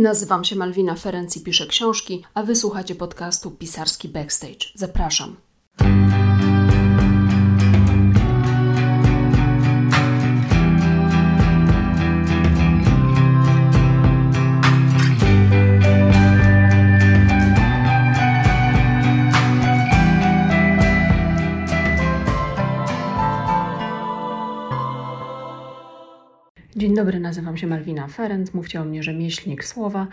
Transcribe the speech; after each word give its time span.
Nazywam 0.00 0.44
się 0.44 0.56
Malwina 0.56 0.94
Ferenc 0.94 1.36
i 1.36 1.40
piszę 1.40 1.66
książki, 1.66 2.24
a 2.34 2.42
wysłuchacie 2.42 2.94
podcastu 2.94 3.50
Pisarski 3.50 4.08
Backstage. 4.08 4.66
Zapraszam. 4.74 5.36
Dzień 26.90 26.96
dobry, 26.96 27.20
nazywam 27.20 27.56
się 27.56 27.66
Malwina 27.66 28.08
Ferenc, 28.08 28.54
mówcie 28.54 28.80
o 28.80 28.84
mnie 28.84 29.02
rzemieślnik 29.02 29.64
słowa. 29.64 30.06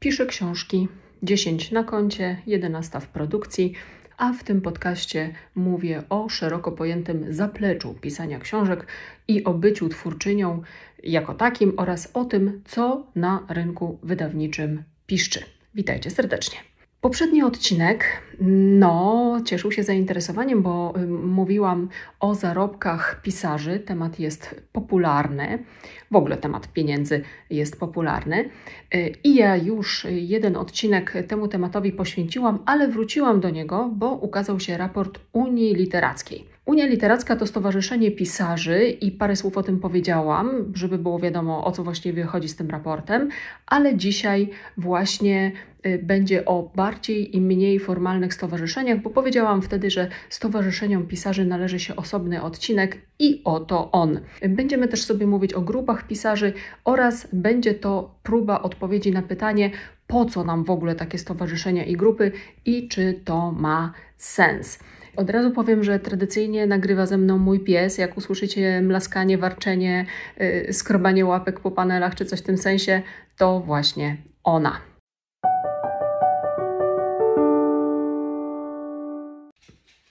Piszę 0.00 0.26
książki, 0.26 0.88
10 1.22 1.70
na 1.70 1.84
koncie, 1.84 2.42
11 2.46 3.00
w 3.00 3.06
produkcji, 3.06 3.72
a 4.16 4.32
w 4.32 4.44
tym 4.44 4.60
podcaście 4.60 5.34
mówię 5.54 6.02
o 6.08 6.28
szeroko 6.28 6.72
pojętym 6.72 7.32
zapleczu 7.32 7.94
pisania 7.94 8.38
książek 8.38 8.86
i 9.28 9.44
o 9.44 9.54
byciu 9.54 9.88
twórczynią 9.88 10.62
jako 11.02 11.34
takim 11.34 11.72
oraz 11.76 12.10
o 12.14 12.24
tym, 12.24 12.62
co 12.64 13.06
na 13.14 13.46
rynku 13.48 13.98
wydawniczym 14.02 14.82
piszczy. 15.06 15.40
Witajcie 15.74 16.10
serdecznie. 16.10 16.67
Poprzedni 17.00 17.42
odcinek 17.42 18.04
no, 18.40 19.40
cieszył 19.44 19.72
się 19.72 19.82
zainteresowaniem, 19.82 20.62
bo 20.62 20.94
mówiłam 21.08 21.88
o 22.20 22.34
zarobkach 22.34 23.20
pisarzy. 23.22 23.80
Temat 23.80 24.20
jest 24.20 24.62
popularny, 24.72 25.64
w 26.10 26.16
ogóle 26.16 26.36
temat 26.36 26.72
pieniędzy 26.72 27.22
jest 27.50 27.80
popularny. 27.80 28.50
Y, 28.94 29.12
I 29.24 29.34
ja 29.34 29.56
już 29.56 30.06
jeden 30.10 30.56
odcinek 30.56 31.14
temu 31.28 31.48
tematowi 31.48 31.92
poświęciłam, 31.92 32.58
ale 32.66 32.88
wróciłam 32.88 33.40
do 33.40 33.50
niego, 33.50 33.90
bo 33.94 34.10
ukazał 34.10 34.60
się 34.60 34.76
raport 34.76 35.20
Unii 35.32 35.74
Literackiej. 35.74 36.57
Unia 36.68 36.86
Literacka 36.86 37.36
to 37.36 37.46
Stowarzyszenie 37.46 38.10
Pisarzy 38.10 38.88
i 38.88 39.10
parę 39.10 39.36
słów 39.36 39.58
o 39.58 39.62
tym 39.62 39.80
powiedziałam, 39.80 40.72
żeby 40.74 40.98
było 40.98 41.18
wiadomo 41.18 41.64
o 41.64 41.72
co 41.72 41.84
właściwie 41.84 42.24
chodzi 42.24 42.48
z 42.48 42.56
tym 42.56 42.70
raportem, 42.70 43.28
ale 43.66 43.96
dzisiaj 43.96 44.50
właśnie 44.76 45.52
y, 45.86 46.00
będzie 46.02 46.44
o 46.44 46.70
bardziej 46.74 47.36
i 47.36 47.40
mniej 47.40 47.78
formalnych 47.78 48.34
stowarzyszeniach, 48.34 49.02
bo 49.02 49.10
powiedziałam 49.10 49.62
wtedy, 49.62 49.90
że 49.90 50.08
Stowarzyszeniom 50.28 51.06
Pisarzy 51.06 51.44
należy 51.44 51.80
się 51.80 51.96
osobny 51.96 52.42
odcinek 52.42 52.98
i 53.18 53.40
oto 53.44 53.90
on. 53.90 54.20
Będziemy 54.48 54.88
też 54.88 55.02
sobie 55.02 55.26
mówić 55.26 55.54
o 55.54 55.60
grupach 55.60 56.06
pisarzy 56.06 56.52
oraz 56.84 57.28
będzie 57.32 57.74
to 57.74 58.14
próba 58.22 58.62
odpowiedzi 58.62 59.12
na 59.12 59.22
pytanie, 59.22 59.70
po 60.06 60.24
co 60.24 60.44
nam 60.44 60.64
w 60.64 60.70
ogóle 60.70 60.94
takie 60.94 61.18
stowarzyszenia 61.18 61.84
i 61.84 61.96
grupy 61.96 62.32
i 62.64 62.88
czy 62.88 63.20
to 63.24 63.52
ma 63.52 63.92
sens. 64.16 64.78
Od 65.18 65.30
razu 65.30 65.50
powiem, 65.50 65.84
że 65.84 65.98
tradycyjnie 65.98 66.66
nagrywa 66.66 67.06
ze 67.06 67.18
mną 67.18 67.38
mój 67.38 67.60
pies. 67.60 67.98
Jak 67.98 68.16
usłyszycie 68.16 68.80
mlaskanie, 68.82 69.38
warczenie, 69.38 70.06
yy, 70.40 70.72
skrobanie 70.72 71.26
łapek 71.26 71.60
po 71.60 71.70
panelach 71.70 72.14
czy 72.14 72.24
coś 72.24 72.38
w 72.38 72.42
tym 72.42 72.58
sensie, 72.58 73.02
to 73.36 73.60
właśnie 73.60 74.16
ona. 74.44 74.80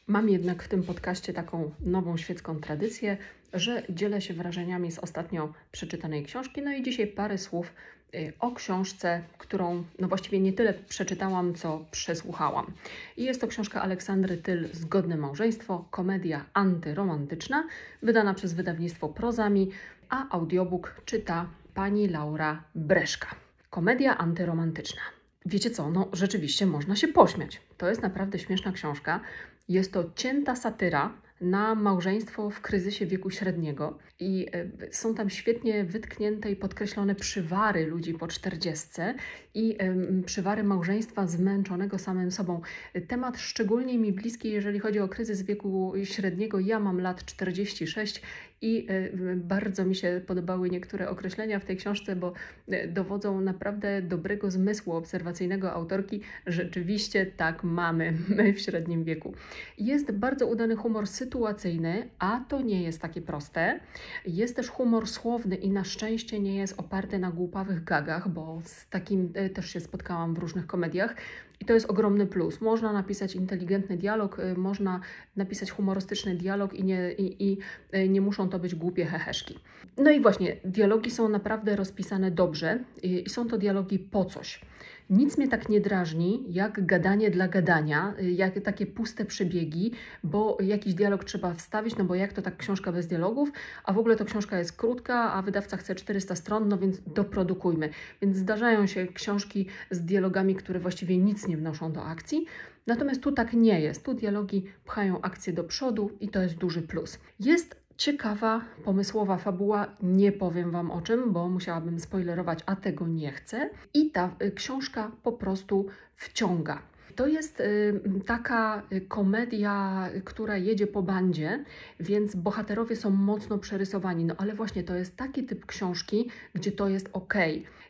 Mam 0.08 0.30
jednak 0.30 0.64
w 0.64 0.68
tym 0.68 0.84
podcaście 0.84 1.34
taką 1.34 1.72
nową 1.80 2.18
świecką 2.18 2.60
tradycję, 2.60 3.18
że 3.54 3.84
dzielę 3.90 4.22
się 4.22 4.34
wrażeniami 4.34 4.92
z 4.92 5.00
ostatnio 5.00 5.54
przeczytanej 5.72 6.24
książki. 6.26 6.62
No 6.62 6.72
i 6.72 6.84
dzisiaj 6.84 7.08
parę 7.08 7.38
słów 7.38 7.74
y, 8.16 8.34
o 8.40 8.52
książce, 8.52 9.22
którą 9.38 9.84
no 10.00 10.08
właściwie 10.08 10.40
nie 10.40 10.54
tyle 10.54 10.74
przeczytałam, 10.74 11.54
co 11.54 11.86
przesłuchałam. 11.92 12.74
I 13.18 13.24
jest 13.24 13.42
to 13.42 13.48
książka 13.48 13.82
Aleksandry 13.82 14.38
Tyl 14.38 14.70
Zgodne 14.74 15.18
małżeństwo, 15.18 15.88
komedia 15.92 16.46
antyromantyczna, 16.54 17.68
wydana 18.04 18.34
przez 18.34 18.54
wydawnictwo 18.54 19.10
Prozami, 19.10 19.72
a 20.10 20.30
audiobook 20.30 21.02
czyta 21.06 21.50
pani 21.74 22.08
Laura 22.08 22.64
Breszka. 22.76 23.36
Komedia 23.70 24.18
antyromantyczna. 24.18 25.02
Wiecie 25.46 25.70
co, 25.70 25.92
no 25.92 26.08
rzeczywiście 26.14 26.66
można 26.66 26.96
się 26.96 27.08
pośmiać. 27.08 27.62
To 27.78 27.90
jest 27.90 28.02
naprawdę 28.02 28.40
śmieszna 28.40 28.72
książka. 28.72 29.20
Jest 29.68 29.94
to 29.94 30.12
cięta 30.16 30.56
satyra 30.56 31.14
na 31.42 31.76
małżeństwo 31.76 32.50
w 32.50 32.62
kryzysie 32.62 33.06
wieku 33.06 33.30
średniego 33.30 33.98
i 34.20 34.48
e, 34.54 34.94
są 34.94 35.16
tam 35.16 35.30
świetnie 35.30 35.84
wytknięte 35.84 36.52
i 36.52 36.56
podkreślone 36.56 37.16
przywary 37.16 37.86
ludzi 37.86 38.14
po 38.14 38.28
czterdziestce 38.28 39.16
i 39.54 39.78
przywary 40.26 40.64
małżeństwa 40.64 41.28
zmęczonego 41.28 42.00
samym 42.00 42.32
sobą. 42.32 42.62
Temat 43.08 43.38
szczególnie 43.38 43.98
mi 43.98 44.14
bliski, 44.14 44.52
jeżeli 44.52 44.80
chodzi 44.80 45.00
o 45.00 45.08
kryzys 45.08 45.42
wieku 45.42 45.94
średniego. 46.04 46.60
Ja 46.60 46.80
mam 46.80 47.02
lat 47.02 47.26
46 47.26 48.22
i 48.62 48.88
e, 48.90 49.36
bardzo 49.36 49.86
mi 49.86 49.96
się 49.96 50.22
podobały 50.28 50.70
niektóre 50.70 51.10
określenia 51.10 51.60
w 51.60 51.66
tej 51.66 51.78
książce, 51.78 52.16
bo 52.16 52.34
e, 52.68 52.88
dowodzą 52.88 53.42
naprawdę 53.42 54.02
dobrego 54.02 54.52
zmysłu 54.52 54.94
obserwacyjnego 54.94 55.72
autorki. 55.72 56.22
Rzeczywiście 56.48 57.26
tak 57.26 57.64
mamy 57.64 58.14
my 58.38 58.54
w 58.54 58.60
średnim 58.60 59.04
wieku. 59.04 59.34
Jest 59.78 60.12
bardzo 60.12 60.48
udany 60.48 60.76
humor 60.76 61.08
sytuacyjny, 61.08 62.10
a 62.20 62.46
to 62.48 62.62
nie 62.62 62.84
jest 62.84 63.02
takie 63.02 63.22
proste. 63.22 63.80
Jest 64.26 64.56
też 64.56 64.70
humor 64.70 65.08
słowny 65.08 65.56
i 65.56 65.70
na 65.70 65.84
szczęście 65.84 66.40
nie 66.40 66.56
jest 66.56 66.80
oparty 66.80 67.20
na 67.20 67.32
głupawych 67.32 67.84
gagach, 67.84 68.30
bo 68.30 68.62
z 68.64 68.90
takim 68.90 69.32
e, 69.34 69.50
też 69.50 69.70
się 69.70 69.80
spotkałam 69.80 70.34
w 70.34 70.38
różnych 70.38 70.68
komediach. 70.68 71.16
I 71.60 71.66
to 71.66 71.74
jest 71.74 71.90
ogromny 71.90 72.28
plus. 72.28 72.62
Można 72.62 72.94
napisać 72.94 73.36
inteligentny 73.36 73.98
dialog, 73.98 74.40
y, 74.40 74.56
można 74.56 75.00
napisać 75.36 75.72
humorystyczny 75.72 76.36
dialog 76.36 76.74
i 76.74 76.84
nie, 76.84 77.12
i, 77.12 77.52
i 77.52 77.58
y, 77.96 78.10
nie 78.10 78.22
muszą 78.22 78.50
to 78.50 78.60
być 78.60 78.76
głupie 78.76 79.06
heheszki. 79.06 79.60
No 79.98 80.12
i 80.12 80.22
właśnie, 80.22 80.58
dialogi 80.66 81.12
są 81.12 81.30
naprawdę 81.30 81.76
rozpisane 81.76 82.32
dobrze 82.32 82.80
i, 83.04 83.24
i 83.26 83.30
są 83.30 83.48
to 83.48 83.58
dialogi 83.58 84.00
po 84.00 84.26
coś. 84.26 84.62
Nic 85.10 85.38
mnie 85.38 85.48
tak 85.48 85.70
nie 85.70 85.82
drażni, 85.82 86.46
jak 86.50 86.86
gadanie 86.86 87.32
dla 87.32 87.48
gadania, 87.48 88.14
jak 88.20 88.64
takie 88.64 88.86
puste 88.86 89.26
przebiegi, 89.26 89.92
bo 90.24 90.58
jakiś 90.62 90.94
dialog 90.94 91.24
trzeba 91.24 91.54
wstawić, 91.54 91.98
no 91.98 92.04
bo 92.04 92.16
jak 92.16 92.34
to 92.34 92.42
tak 92.42 92.58
książka 92.58 92.92
bez 92.92 93.08
dialogów, 93.08 93.52
a 93.84 93.94
w 93.94 93.98
ogóle 93.98 94.16
to 94.16 94.26
książka 94.26 94.58
jest 94.58 94.78
krótka, 94.78 95.34
a 95.34 95.42
wydawca 95.42 95.78
chce 95.78 95.96
400 95.96 96.36
stron, 96.36 96.68
no 96.68 96.78
więc 96.78 97.02
doprodukujmy. 97.02 97.90
Więc 98.22 98.38
zdarzają 98.38 98.88
się 98.88 99.08
książki 99.08 99.68
z 99.92 100.02
dialogami, 100.02 100.56
które 100.56 100.80
właściwie 100.80 101.18
nic 101.18 101.48
nie 101.48 101.58
wnoszą 101.58 101.92
do 101.92 102.04
akcji. 102.04 102.46
Natomiast 102.88 103.22
tu 103.22 103.32
tak 103.32 103.54
nie 103.54 103.82
jest. 103.82 104.04
Tu 104.04 104.14
dialogi 104.14 104.66
pchają 104.86 105.22
akcję 105.22 105.54
do 105.54 105.64
przodu 105.64 106.12
i 106.20 106.30
to 106.30 106.42
jest 106.42 106.56
duży 106.56 106.82
plus. 106.82 107.20
Jest 107.40 107.87
ciekawa, 107.98 108.62
pomysłowa 108.86 109.38
fabuła. 109.38 109.88
Nie 110.04 110.32
powiem 110.32 110.72
Wam 110.72 110.92
o 110.92 111.02
czym, 111.02 111.34
bo 111.34 111.50
musiałabym 111.50 112.00
spoilerować, 112.00 112.60
a 112.66 112.76
tego 112.76 113.08
nie 113.08 113.32
chcę. 113.32 113.70
I 113.94 114.12
ta 114.12 114.36
y, 114.42 114.52
książka 114.52 115.12
po 115.24 115.32
prostu 115.32 115.86
wciąga. 116.16 116.82
To 117.16 117.28
jest 117.28 117.60
y, 117.60 118.02
taka 118.26 118.82
komedia, 119.08 120.10
która 120.24 120.58
jedzie 120.58 120.88
po 120.88 121.04
bandzie, 121.04 121.66
więc 122.00 122.36
bohaterowie 122.36 122.96
są 122.96 123.10
mocno 123.10 123.58
przerysowani. 123.58 124.26
No 124.26 124.36
ale 124.38 124.54
właśnie 124.54 124.84
to 124.84 124.96
jest 124.96 125.16
taki 125.16 125.44
typ 125.44 125.66
książki, 125.66 126.30
gdzie 126.54 126.72
to 126.72 126.90
jest 126.90 127.10
ok. 127.14 127.34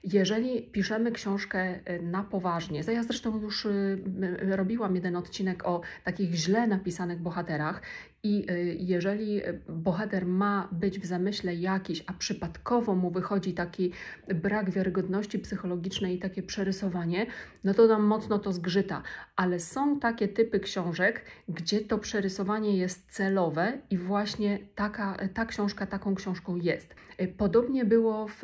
Jeżeli 0.03 0.63
piszemy 0.63 1.11
książkę 1.11 1.79
y, 1.89 2.01
na 2.01 2.23
poważnie, 2.23 2.81
ja 2.87 3.03
zresztą 3.03 3.41
już 3.41 3.67
robiłam 4.41 4.95
jeden 4.95 5.15
odcinek 5.15 5.67
o 5.67 5.81
takich 6.03 6.33
źle 6.33 6.67
napisanych 6.67 7.19
bohaterach 7.19 7.81
i 8.23 8.51
y, 8.51 8.77
jeżeli 8.79 9.41
bohater 9.69 10.25
ma 10.25 10.69
być 10.71 10.99
w 10.99 11.05
zamyśle 11.05 11.55
jakiś, 11.55 12.03
a 12.07 12.13
przypadkowo 12.13 12.95
mu 12.95 13.11
wychodzi 13.11 13.53
taki 13.53 13.91
brak 14.35 14.69
wiarygodności 14.69 15.39
psychologicznej 15.39 16.15
i 16.15 16.19
takie 16.19 16.43
przerysowanie, 16.43 17.25
no 17.63 17.73
to 17.73 17.87
nam 17.87 18.03
mocno 18.03 18.39
to 18.39 18.51
zgrzyta. 18.51 19.03
Ale 19.35 19.59
są 19.59 19.99
takie 19.99 20.27
typy 20.27 20.59
książek, 20.59 21.25
gdzie 21.49 21.79
to 21.81 21.97
przerysowanie 21.97 22.77
jest 22.77 23.11
celowe 23.11 23.81
i 23.89 23.97
właśnie 23.97 24.59
taka, 24.75 25.17
ta 25.33 25.45
książka 25.45 25.87
taką 25.87 26.15
książką 26.15 26.55
jest. 26.55 26.95
Podobnie 27.37 27.85
było 27.85 28.27
w 28.27 28.43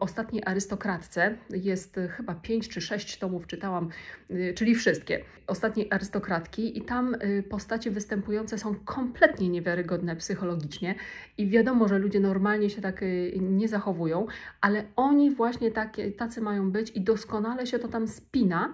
ostatniej 0.00 0.42
arystokratce. 0.46 1.36
Jest 1.50 2.00
chyba 2.16 2.34
pięć 2.34 2.68
czy 2.68 2.80
sześć 2.80 3.18
tomów 3.18 3.46
czytałam, 3.46 3.88
y, 4.30 4.54
czyli 4.56 4.74
wszystkie. 4.74 5.24
Ostatniej 5.46 5.86
arystokratki 5.90 6.78
i 6.78 6.82
tam 6.82 7.14
y, 7.14 7.44
postacie 7.50 7.90
występujące 7.90 8.58
są 8.58 8.74
kompletnie 8.94 9.48
niewiarygodne 9.48 10.16
psychologicznie 10.16 10.94
i 11.38 11.48
wiadomo, 11.48 11.88
że 11.88 11.98
ludzie 11.98 12.20
normalnie 12.20 12.70
się 12.70 12.82
tak 12.82 13.02
y, 13.02 13.38
nie 13.40 13.68
zachowują, 13.68 14.26
ale 14.60 14.84
oni 14.96 15.30
właśnie 15.30 15.70
takie, 15.70 16.10
tacy 16.10 16.40
mają 16.40 16.70
być 16.70 16.90
i 16.90 17.00
doskonale 17.00 17.66
się 17.66 17.78
to 17.78 17.88
tam 17.88 18.08
spina. 18.08 18.72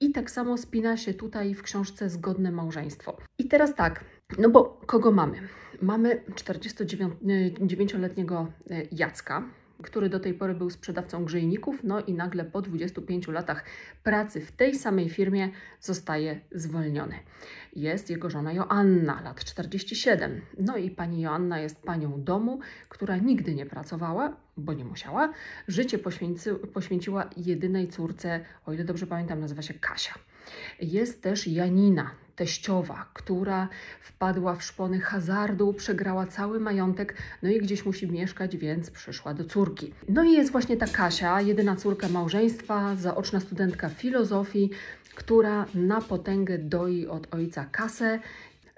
I 0.00 0.12
tak 0.12 0.30
samo 0.30 0.58
spina 0.58 0.96
się 0.96 1.14
tutaj 1.14 1.54
w 1.54 1.62
książce 1.62 2.10
Zgodne 2.10 2.52
Małżeństwo. 2.52 3.16
I 3.38 3.48
teraz 3.48 3.74
tak, 3.74 4.04
no 4.38 4.50
bo 4.50 4.80
kogo 4.86 5.12
mamy? 5.12 5.36
Mamy 5.82 6.22
49-letniego 6.34 8.46
e, 8.70 8.82
Jacka, 8.92 9.42
który 9.82 10.08
do 10.08 10.20
tej 10.20 10.34
pory 10.34 10.54
był 10.54 10.70
sprzedawcą 10.70 11.24
grzejników, 11.24 11.84
no 11.84 12.00
i 12.00 12.14
nagle 12.14 12.44
po 12.44 12.62
25 12.62 13.28
latach 13.28 13.64
pracy 14.02 14.40
w 14.40 14.52
tej 14.52 14.74
samej 14.74 15.08
firmie 15.08 15.48
zostaje 15.80 16.40
zwolniony. 16.52 17.14
Jest 17.76 18.10
jego 18.10 18.30
żona 18.30 18.52
Joanna, 18.52 19.20
lat 19.20 19.44
47. 19.44 20.40
No 20.58 20.76
i 20.76 20.90
pani 20.90 21.20
Joanna 21.20 21.60
jest 21.60 21.82
panią 21.82 22.24
domu, 22.24 22.60
która 22.88 23.16
nigdy 23.16 23.54
nie 23.54 23.66
pracowała, 23.66 24.36
bo 24.56 24.72
nie 24.72 24.84
musiała. 24.84 25.32
Życie 25.68 25.98
poświęci, 25.98 26.50
poświęciła 26.72 27.30
jedynej 27.36 27.88
córce, 27.88 28.40
o 28.66 28.72
ile 28.72 28.84
dobrze 28.84 29.06
pamiętam, 29.06 29.40
nazywa 29.40 29.62
się 29.62 29.74
Kasia. 29.74 30.14
Jest 30.80 31.22
też 31.22 31.46
Janina, 31.46 32.10
teściowa, 32.36 33.06
która 33.14 33.68
wpadła 34.00 34.56
w 34.56 34.62
szpony 34.62 35.00
hazardu, 35.00 35.72
przegrała 35.72 36.26
cały 36.26 36.60
majątek, 36.60 37.16
no 37.42 37.50
i 37.50 37.60
gdzieś 37.60 37.86
musi 37.86 38.12
mieszkać, 38.12 38.56
więc 38.56 38.90
przyszła 38.90 39.34
do 39.34 39.44
córki. 39.44 39.94
No 40.08 40.24
i 40.24 40.32
jest 40.32 40.52
właśnie 40.52 40.76
ta 40.76 40.86
Kasia, 40.86 41.40
jedyna 41.40 41.76
córka 41.76 42.08
małżeństwa, 42.08 42.96
zaoczna 42.96 43.40
studentka 43.40 43.88
filozofii, 43.88 44.70
która 45.14 45.66
na 45.74 46.00
potęgę 46.00 46.58
doi 46.58 47.06
od 47.06 47.34
ojca 47.34 47.64
kasę 47.64 48.18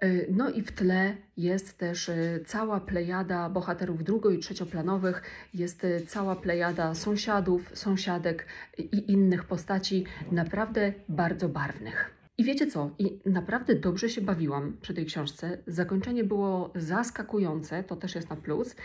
y, 0.04 0.26
no 0.30 0.50
i 0.50 0.62
w 0.62 0.72
tle 0.72 1.16
jest 1.36 1.78
też 1.78 2.08
y, 2.08 2.44
cała 2.46 2.80
plejada 2.80 3.48
bohaterów 3.48 4.04
drugo- 4.04 4.32
i 4.32 4.38
trzecioplanowych, 4.38 5.22
jest 5.54 5.84
y, 5.84 6.06
cała 6.06 6.36
plejada 6.36 6.94
sąsiadów, 6.94 7.70
sąsiadek 7.74 8.46
i 8.78 9.12
innych 9.12 9.44
postaci, 9.44 10.04
naprawdę 10.32 10.92
bardzo 11.08 11.48
barwnych. 11.48 12.23
I 12.38 12.44
wiecie 12.44 12.66
co? 12.66 12.90
I 12.98 13.20
naprawdę 13.26 13.74
dobrze 13.74 14.08
się 14.08 14.20
bawiłam 14.20 14.76
przy 14.80 14.94
tej 14.94 15.06
książce. 15.06 15.58
Zakończenie 15.66 16.24
było 16.24 16.72
zaskakujące, 16.74 17.84
to 17.84 17.96
też 17.96 18.14
jest 18.14 18.30
na 18.30 18.36
plus. 18.36 18.76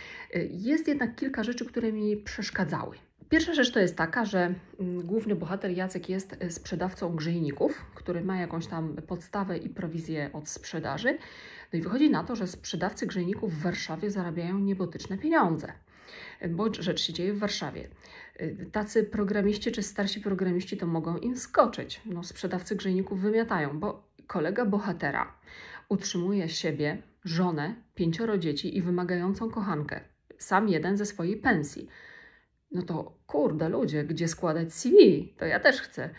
Jest 0.50 0.88
jednak 0.88 1.16
kilka 1.16 1.44
rzeczy, 1.44 1.66
które 1.66 1.94
mi 1.94 2.18
przeszkadzały. 2.18 2.96
Pierwsza 3.30 3.54
rzecz 3.54 3.72
to 3.72 3.80
jest 3.80 3.96
taka, 3.96 4.26
że 4.26 4.54
mm, 4.80 5.02
główny 5.02 5.36
bohater 5.36 5.72
Jacek 5.72 6.10
jest 6.10 6.38
sprzedawcą 6.50 7.16
grzejników, 7.16 7.86
który 7.96 8.22
ma 8.22 8.40
jakąś 8.40 8.68
tam 8.68 8.96
podstawę 8.96 9.58
i 9.58 9.70
prowizję 9.70 10.30
od 10.34 10.50
sprzedaży. 10.50 11.18
No 11.74 11.80
i 11.80 11.82
wychodzi 11.82 12.10
na 12.10 12.24
to, 12.24 12.36
że 12.36 12.48
sprzedawcy 12.48 13.08
grzejników 13.08 13.54
w 13.54 13.62
Warszawie 13.62 14.12
zarabiają 14.12 14.60
niebotyczne 14.60 15.18
pieniądze, 15.18 15.74
bo 16.50 16.74
rzecz 16.74 17.02
się 17.02 17.14
dzieje 17.14 17.34
w 17.34 17.40
Warszawie. 17.40 17.88
Tacy 18.72 19.04
programiści 19.04 19.72
czy 19.72 19.84
starsi 19.84 20.22
programiści 20.22 20.78
to 20.78 20.88
mogą 20.88 21.18
im 21.18 21.38
skoczyć. 21.38 22.02
No, 22.06 22.24
sprzedawcy 22.24 22.76
grzejników 22.76 23.22
wymiatają, 23.22 23.80
bo 23.80 24.10
kolega 24.28 24.66
bohatera 24.66 25.34
utrzymuje 25.90 26.50
siebie, 26.50 27.02
żonę, 27.24 27.76
pięcioro 27.96 28.38
dzieci 28.38 28.78
i 28.78 28.82
wymagającą 28.82 29.50
kochankę. 29.50 30.02
Sam 30.38 30.70
jeden 30.70 30.98
ze 30.98 31.06
swojej 31.06 31.38
pensji. 31.38 31.88
No 32.72 32.82
to 32.82 33.18
kurde, 33.28 33.70
ludzie, 33.70 34.04
gdzie 34.04 34.28
składać 34.28 34.74
CV? 34.74 35.34
To 35.38 35.46
ja 35.46 35.60
też 35.60 35.82
chcę. 35.82 36.10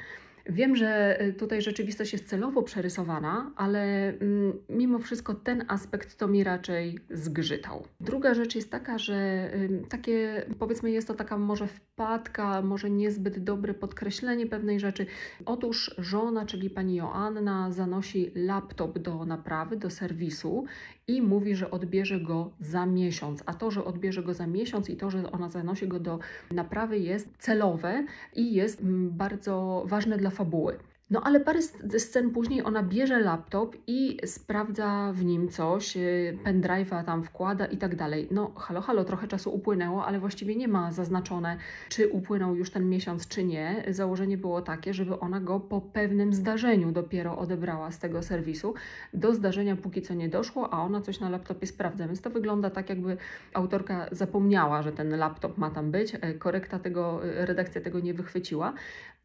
Wiem, 0.46 0.76
że 0.76 1.22
y, 1.22 1.32
tutaj 1.32 1.62
rzeczywistość 1.62 2.12
jest 2.12 2.28
celowo 2.28 2.62
przerysowana, 2.62 3.52
ale 3.56 4.08
mm, 4.08 4.52
mimo 4.68 4.98
wszystko 4.98 5.34
ten 5.34 5.64
aspekt 5.68 6.16
to 6.16 6.28
mi 6.28 6.44
raczej 6.44 6.98
zgrzytał. 7.10 7.84
Druga 8.00 8.34
rzecz 8.34 8.54
jest 8.54 8.70
taka, 8.70 8.98
że 8.98 9.50
takie, 9.88 10.46
powiedzmy, 10.58 10.90
jest 10.90 11.08
to 11.08 11.14
taka 11.14 11.38
może 11.38 11.66
wpadka, 11.66 12.62
może 12.62 12.90
niezbyt 12.90 13.44
dobre 13.44 13.74
podkreślenie 13.74 14.46
pewnej 14.46 14.80
rzeczy. 14.80 15.06
Otóż 15.46 15.94
żona, 15.98 16.46
czyli 16.46 16.70
pani 16.70 16.94
Joanna, 16.94 17.70
zanosi 17.70 18.32
laptop 18.34 18.98
do 18.98 19.24
naprawy, 19.24 19.76
do 19.76 19.90
serwisu 19.90 20.64
i 21.06 21.22
mówi, 21.22 21.54
że 21.54 21.70
odbierze 21.70 22.20
go 22.20 22.50
za 22.60 22.86
miesiąc. 22.86 23.42
A 23.46 23.54
to, 23.54 23.70
że 23.70 23.84
odbierze 23.84 24.22
go 24.22 24.34
za 24.34 24.46
miesiąc 24.46 24.90
i 24.90 24.96
to, 24.96 25.10
że 25.10 25.32
ona 25.32 25.48
zanosi 25.48 25.88
go 25.88 26.00
do 26.00 26.18
naprawy 26.50 26.98
jest 26.98 27.28
celowe 27.38 28.06
i 28.34 28.54
jest 28.54 28.80
mm, 28.80 29.10
bardzo 29.10 29.84
ważne 29.86 30.16
dla 30.16 30.30
fabuły. 30.40 30.78
No 31.10 31.20
ale 31.24 31.40
parę 31.40 31.62
scen 31.98 32.30
później 32.30 32.64
ona 32.64 32.82
bierze 32.82 33.20
laptop 33.20 33.76
i 33.86 34.18
sprawdza 34.24 35.12
w 35.12 35.24
nim 35.24 35.48
coś, 35.48 35.96
y, 35.96 36.38
pendrive'a 36.44 37.04
tam 37.04 37.24
wkłada 37.24 37.66
i 37.66 37.76
tak 37.76 37.96
dalej. 37.96 38.28
No 38.30 38.52
halo, 38.56 38.80
halo, 38.80 39.04
trochę 39.04 39.28
czasu 39.28 39.54
upłynęło, 39.54 40.06
ale 40.06 40.20
właściwie 40.20 40.56
nie 40.56 40.68
ma 40.68 40.92
zaznaczone, 40.92 41.56
czy 41.88 42.08
upłynął 42.08 42.56
już 42.56 42.70
ten 42.70 42.88
miesiąc, 42.88 43.28
czy 43.28 43.44
nie. 43.44 43.84
Założenie 43.88 44.38
było 44.38 44.62
takie, 44.62 44.94
żeby 44.94 45.20
ona 45.20 45.40
go 45.40 45.60
po 45.60 45.80
pewnym 45.80 46.32
zdarzeniu 46.32 46.92
dopiero 46.92 47.38
odebrała 47.38 47.90
z 47.90 47.98
tego 47.98 48.22
serwisu. 48.22 48.74
Do 49.14 49.34
zdarzenia 49.34 49.76
póki 49.76 50.02
co 50.02 50.14
nie 50.14 50.28
doszło, 50.28 50.74
a 50.74 50.82
ona 50.82 51.00
coś 51.00 51.20
na 51.20 51.30
laptopie 51.30 51.66
sprawdza. 51.66 52.06
Więc 52.06 52.20
to 52.20 52.30
wygląda 52.30 52.70
tak, 52.70 52.88
jakby 52.88 53.16
autorka 53.54 54.06
zapomniała, 54.12 54.82
że 54.82 54.92
ten 54.92 55.16
laptop 55.16 55.58
ma 55.58 55.70
tam 55.70 55.90
być. 55.90 56.14
E, 56.20 56.34
korekta 56.34 56.78
tego, 56.78 57.24
e, 57.24 57.46
redakcja 57.46 57.80
tego 57.80 58.00
nie 58.00 58.14
wychwyciła 58.14 58.74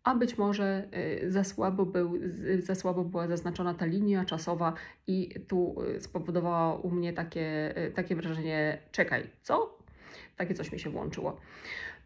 a 0.06 0.16
być 0.16 0.38
może 0.38 0.88
y, 1.24 1.31
za 1.31 1.44
słabo, 1.44 1.86
był, 1.86 2.19
za 2.60 2.75
słabo 2.75 3.04
była 3.04 3.28
zaznaczona 3.28 3.74
ta 3.74 3.86
linia 3.86 4.25
czasowa 4.25 4.74
i 5.07 5.30
tu 5.48 5.75
y, 5.81 6.02
spowodowała 6.02 6.75
u 6.75 6.92
mnie 6.92 7.13
takie, 7.13 7.78
y, 7.88 7.92
takie 7.92 8.16
wrażenie, 8.16 8.78
czekaj, 8.92 9.30
co? 9.42 9.78
Takie 10.38 10.54
coś 10.54 10.72
mi 10.72 10.80
się 10.80 10.90
włączyło. 10.90 11.38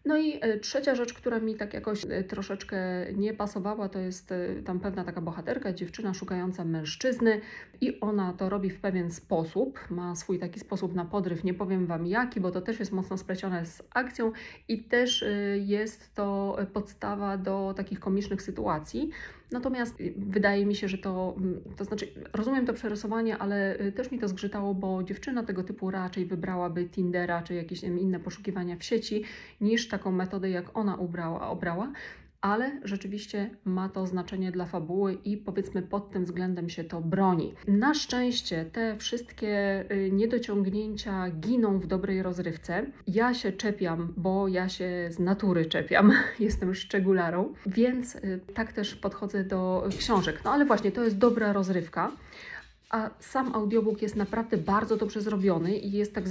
No 0.06 0.18
i 0.18 0.38
e, 0.42 0.60
trzecia 0.60 0.96
rzecz, 0.96 1.14
która 1.14 1.40
mi 1.40 1.56
tak 1.56 1.74
jakoś 1.74 2.06
e, 2.10 2.24
troszeczkę 2.24 2.78
nie 3.14 3.34
pasowała, 3.34 3.90
to 3.90 4.00
jest 4.00 4.32
e, 4.32 4.64
tam 4.66 4.80
pewna 4.80 5.04
taka 5.04 5.22
bohaterka, 5.22 5.74
dziewczyna 5.74 6.14
szukająca 6.14 6.66
mężczyzny 6.66 7.42
i 7.82 8.00
ona 8.00 8.34
to 8.34 8.50
robi 8.50 8.70
w 8.70 8.80
pewien 8.80 9.12
sposób, 9.12 9.80
ma 9.90 10.16
swój 10.16 10.40
taki 10.40 10.60
sposób 10.60 10.96
na 10.96 11.06
podryw, 11.06 11.44
nie 11.44 11.54
powiem 11.54 11.86
Wam 11.86 12.08
jaki, 12.08 12.40
bo 12.42 12.52
to 12.52 12.62
też 12.62 12.80
jest 12.80 12.92
mocno 12.92 13.18
splecione 13.18 13.66
z 13.66 13.84
akcją 13.94 14.32
i 14.68 14.84
też 14.84 15.26
jest 15.56 16.16
to 16.16 16.58
podstawa 16.74 17.38
do 17.38 17.74
takich 17.78 18.00
komicznych 18.00 18.42
sytuacji. 18.42 19.10
Natomiast 19.52 20.02
y, 20.02 20.14
wydaje 20.18 20.66
mi 20.66 20.76
się, 20.76 20.88
że 20.88 20.98
to, 20.98 21.36
mm, 21.38 21.62
to 21.78 21.86
znaczy, 21.86 22.08
rozumiem 22.34 22.66
to 22.66 22.74
przerysowanie, 22.74 23.38
ale 23.38 23.80
y, 23.82 23.92
też 23.92 24.12
mi 24.12 24.20
to 24.20 24.28
zgrzytało, 24.28 24.74
bo 24.74 25.04
dziewczyna 25.04 25.44
tego 25.44 25.64
typu 25.64 25.92
raczej 25.92 26.26
wybrałaby 26.26 26.86
Tindera 26.86 27.42
czy 27.42 27.54
jakieś 27.54 27.84
inne 27.84 28.20
poszukiwania 28.20 28.76
w 28.76 28.84
sieci, 28.84 29.24
niż 29.62 29.88
taką 29.88 30.12
metodę, 30.12 30.50
jak 30.50 30.78
ona 30.78 30.96
ubrała, 30.96 31.50
obrała 31.50 31.92
ale 32.42 32.72
rzeczywiście 32.84 33.50
ma 33.66 33.90
to 33.90 34.08
znaczenie 34.08 34.52
dla 34.52 34.66
fabuły 34.66 35.14
i 35.14 35.38
powiedzmy 35.38 35.82
pod 35.82 36.12
tym 36.12 36.26
względem 36.26 36.70
się 36.70 36.84
to 36.84 37.02
broni. 37.02 37.54
Na 37.68 37.94
szczęście 37.94 38.66
te 38.66 38.98
wszystkie 38.98 39.86
y, 39.92 40.12
niedociągnięcia 40.12 41.30
giną 41.30 41.80
w 41.80 41.88
dobrej 41.88 42.24
rozrywce. 42.24 42.86
Ja 43.08 43.34
się 43.34 43.52
czepiam, 43.52 44.14
bo 44.18 44.48
ja 44.48 44.70
się 44.70 45.08
z 45.10 45.20
natury 45.20 45.66
czepiam, 45.66 46.12
jestem 46.40 46.76
szczegularą, 46.76 47.54
więc 47.66 48.16
y, 48.16 48.40
tak 48.54 48.74
też 48.74 48.96
podchodzę 48.96 49.44
do 49.44 49.90
książek. 49.98 50.42
No 50.46 50.52
ale 50.52 50.66
właśnie 50.66 50.92
to 50.92 51.04
jest 51.04 51.18
dobra 51.18 51.54
rozrywka 51.54 52.12
a 52.90 53.10
sam 53.20 53.56
audiobook 53.56 54.02
jest 54.02 54.16
naprawdę 54.16 54.58
bardzo 54.58 54.98
dobrze 54.98 55.22
zrobiony 55.22 55.78
i 55.78 55.92
jest 55.92 56.16
tak, 56.16 56.24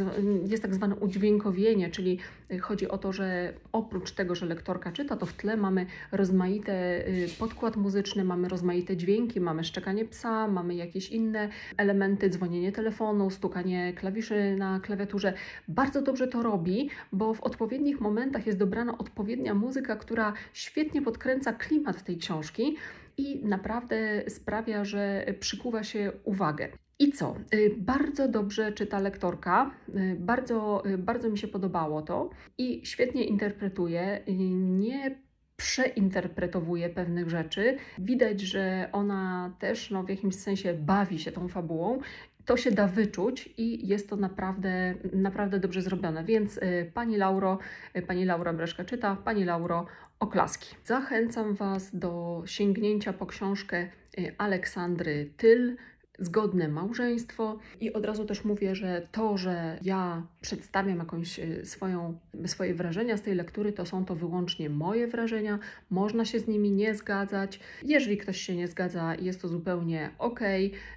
jest 0.46 0.62
tak 0.62 0.74
zwane 0.74 0.94
udźwiękowienie, 0.94 1.90
czyli 1.90 2.18
chodzi 2.60 2.88
o 2.88 2.98
to, 2.98 3.12
że 3.12 3.52
oprócz 3.72 4.10
tego, 4.10 4.34
że 4.34 4.46
lektorka 4.46 4.92
czyta, 4.92 5.16
to 5.16 5.26
w 5.26 5.32
tle 5.32 5.56
mamy 5.56 5.86
rozmaite 6.12 7.06
y, 7.08 7.28
podkład 7.38 7.76
muzyczny, 7.76 8.24
mamy 8.24 8.48
rozmaite 8.48 8.96
dźwięki, 8.96 9.40
mamy 9.40 9.64
szczekanie 9.64 10.04
psa, 10.04 10.48
mamy 10.48 10.74
jakieś 10.74 11.10
inne 11.10 11.48
elementy, 11.76 12.30
dzwonienie 12.30 12.72
telefonu, 12.72 13.30
stukanie 13.30 13.92
klawiszy 13.92 14.56
na 14.58 14.80
klawiaturze. 14.80 15.32
Bardzo 15.68 16.02
dobrze 16.02 16.28
to 16.28 16.42
robi, 16.42 16.90
bo 17.12 17.34
w 17.34 17.40
odpowiednich 17.40 18.00
momentach 18.00 18.46
jest 18.46 18.58
dobrana 18.58 18.98
odpowiednia 18.98 19.54
muzyka, 19.54 19.96
która 19.96 20.32
świetnie 20.52 21.02
podkręca 21.02 21.52
klimat 21.52 22.04
tej 22.04 22.16
książki 22.16 22.76
i 23.18 23.44
naprawdę 23.44 24.22
sprawia, 24.28 24.84
że 24.84 25.26
przykuwa 25.40 25.82
się 25.82 26.12
uwagę. 26.24 26.68
I 26.98 27.12
co? 27.12 27.36
Y, 27.54 27.74
bardzo 27.78 28.28
dobrze 28.28 28.72
czyta 28.72 28.98
lektorka, 29.00 29.70
y, 29.88 30.16
bardzo, 30.20 30.82
y, 30.86 30.98
bardzo 30.98 31.30
mi 31.30 31.38
się 31.38 31.48
podobało 31.48 32.02
to 32.02 32.30
i 32.58 32.86
świetnie 32.86 33.24
interpretuje. 33.24 34.20
Nie 34.60 35.18
przeinterpretowuje 35.56 36.88
pewnych 36.88 37.30
rzeczy. 37.30 37.76
Widać, 37.98 38.40
że 38.40 38.88
ona 38.92 39.52
też 39.58 39.90
no, 39.90 40.02
w 40.02 40.08
jakimś 40.08 40.34
sensie 40.34 40.74
bawi 40.74 41.18
się 41.18 41.32
tą 41.32 41.48
fabułą. 41.48 41.98
To 42.44 42.56
się 42.56 42.70
da 42.70 42.88
wyczuć 42.88 43.54
i 43.56 43.88
jest 43.88 44.10
to 44.10 44.16
naprawdę, 44.16 44.94
naprawdę 45.12 45.60
dobrze 45.60 45.82
zrobione. 45.82 46.24
Więc 46.24 46.60
Pani 46.94 47.16
Lauro, 47.16 47.58
Pani 48.06 48.24
Laura 48.24 48.52
Breszka 48.52 48.84
czyta, 48.84 49.16
Pani 49.16 49.44
Lauro, 49.44 49.86
oklaski. 50.20 50.74
Zachęcam 50.84 51.54
Was 51.54 51.96
do 51.96 52.42
sięgnięcia 52.46 53.12
po 53.12 53.26
książkę 53.26 53.88
y, 54.18 54.34
Aleksandry 54.38 55.32
Tyl, 55.36 55.76
Zgodne 56.20 56.68
małżeństwo. 56.68 57.58
I 57.80 57.92
od 57.92 58.04
razu 58.04 58.24
też 58.24 58.44
mówię, 58.44 58.74
że 58.74 59.08
to, 59.12 59.36
że 59.36 59.78
ja 59.82 60.26
przedstawiam 60.40 60.98
jakąś 60.98 61.38
y, 61.38 61.66
swoją, 61.66 62.18
swoje 62.46 62.74
wrażenia 62.74 63.16
z 63.16 63.22
tej 63.22 63.34
lektury, 63.34 63.72
to 63.72 63.86
są 63.86 64.04
to 64.04 64.14
wyłącznie 64.14 64.70
moje 64.70 65.06
wrażenia. 65.06 65.58
Można 65.90 66.24
się 66.24 66.40
z 66.40 66.48
nimi 66.48 66.70
nie 66.70 66.94
zgadzać. 66.94 67.60
Jeżeli 67.84 68.16
ktoś 68.16 68.40
się 68.40 68.56
nie 68.56 68.68
zgadza, 68.68 69.14
jest 69.14 69.42
to 69.42 69.48
zupełnie 69.48 70.10
ok. 70.18 70.40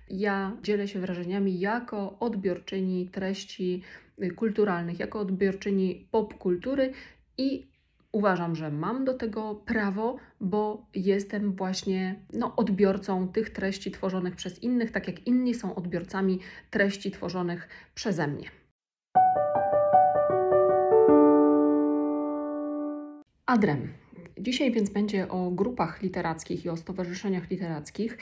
Ja 0.10 0.58
dzielę 0.64 0.88
się 0.88 1.00
wrażeniami 1.00 1.60
jako 1.60 2.20
odbiorczyni 2.20 3.10
treści 3.10 3.82
y, 4.24 4.32
kulturalnych, 4.32 5.00
jako 5.00 5.20
odbiorczyni 5.20 6.08
popkultury 6.12 6.94
i 7.38 7.71
Uważam, 8.14 8.56
że 8.56 8.72
mam 8.72 9.06
do 9.06 9.14
tego 9.14 9.56
prawo, 9.56 10.18
bo 10.42 10.86
jestem 10.96 11.56
właśnie 11.56 12.16
no, 12.34 12.56
odbiorcą 12.56 13.28
tych 13.28 13.50
treści 13.50 13.92
tworzonych 13.92 14.36
przez 14.36 14.64
innych, 14.64 14.92
tak 14.92 15.08
jak 15.08 15.28
inni 15.28 15.54
są 15.54 15.76
odbiorcami 15.76 16.40
treści 16.70 17.12
tworzonych 17.12 17.68
przeze 17.96 18.28
mnie. 18.28 18.50
Adrem. 23.46 23.94
Dzisiaj 24.38 24.72
więc 24.72 24.90
będzie 24.90 25.30
o 25.30 25.52
grupach 25.52 26.02
literackich 26.02 26.66
i 26.66 26.70
o 26.70 26.78
stowarzyszeniach 26.78 27.50
literackich. 27.50 28.18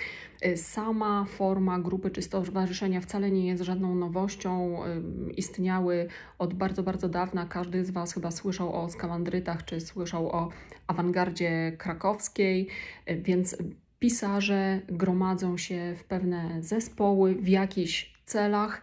Y, 0.46 0.58
sama 0.58 1.26
forma 1.26 1.80
grupy 1.80 2.12
czy 2.12 2.22
stowarzyszenia 2.22 3.02
wcale 3.02 3.32
nie 3.32 3.48
jest 3.48 3.64
żadną 3.64 3.96
nowością. 3.96 4.80
Istniały 5.38 6.08
od 6.38 6.54
bardzo, 6.54 6.84
bardzo 6.84 7.10
dawna. 7.10 7.46
Każdy 7.46 7.86
z 7.86 7.92
Was 7.92 8.14
chyba 8.14 8.32
słyszał 8.32 8.84
o 8.84 8.90
skamandrytach 8.90 9.66
czy 9.66 9.82
słyszał 9.82 10.30
o 10.30 10.50
awangardzie 10.88 11.72
krakowskiej, 11.78 12.68
y, 13.10 13.16
więc 13.16 13.58
pisarze 14.00 14.82
gromadzą 14.88 15.58
się 15.58 15.96
w 15.98 16.04
pewne 16.04 16.58
zespoły 16.60 17.36
w 17.36 17.48
jakichś 17.48 18.14
celach 18.26 18.82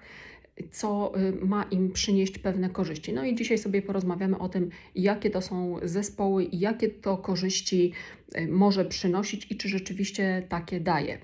co 0.70 1.12
ma 1.42 1.62
im 1.62 1.92
przynieść 1.92 2.38
pewne 2.38 2.70
korzyści. 2.70 3.12
No 3.12 3.24
i 3.24 3.34
dzisiaj 3.34 3.58
sobie 3.58 3.82
porozmawiamy 3.82 4.38
o 4.38 4.48
tym, 4.48 4.70
jakie 4.94 5.30
to 5.30 5.42
są 5.42 5.78
zespoły 5.82 6.44
i 6.44 6.58
jakie 6.58 6.88
to 6.88 7.16
korzyści 7.16 7.92
Y, 8.25 8.25
może 8.48 8.84
przynosić 8.84 9.50
i 9.50 9.56
czy 9.56 9.68
rzeczywiście 9.68 10.46
takie 10.48 10.80
daje. 10.80 11.18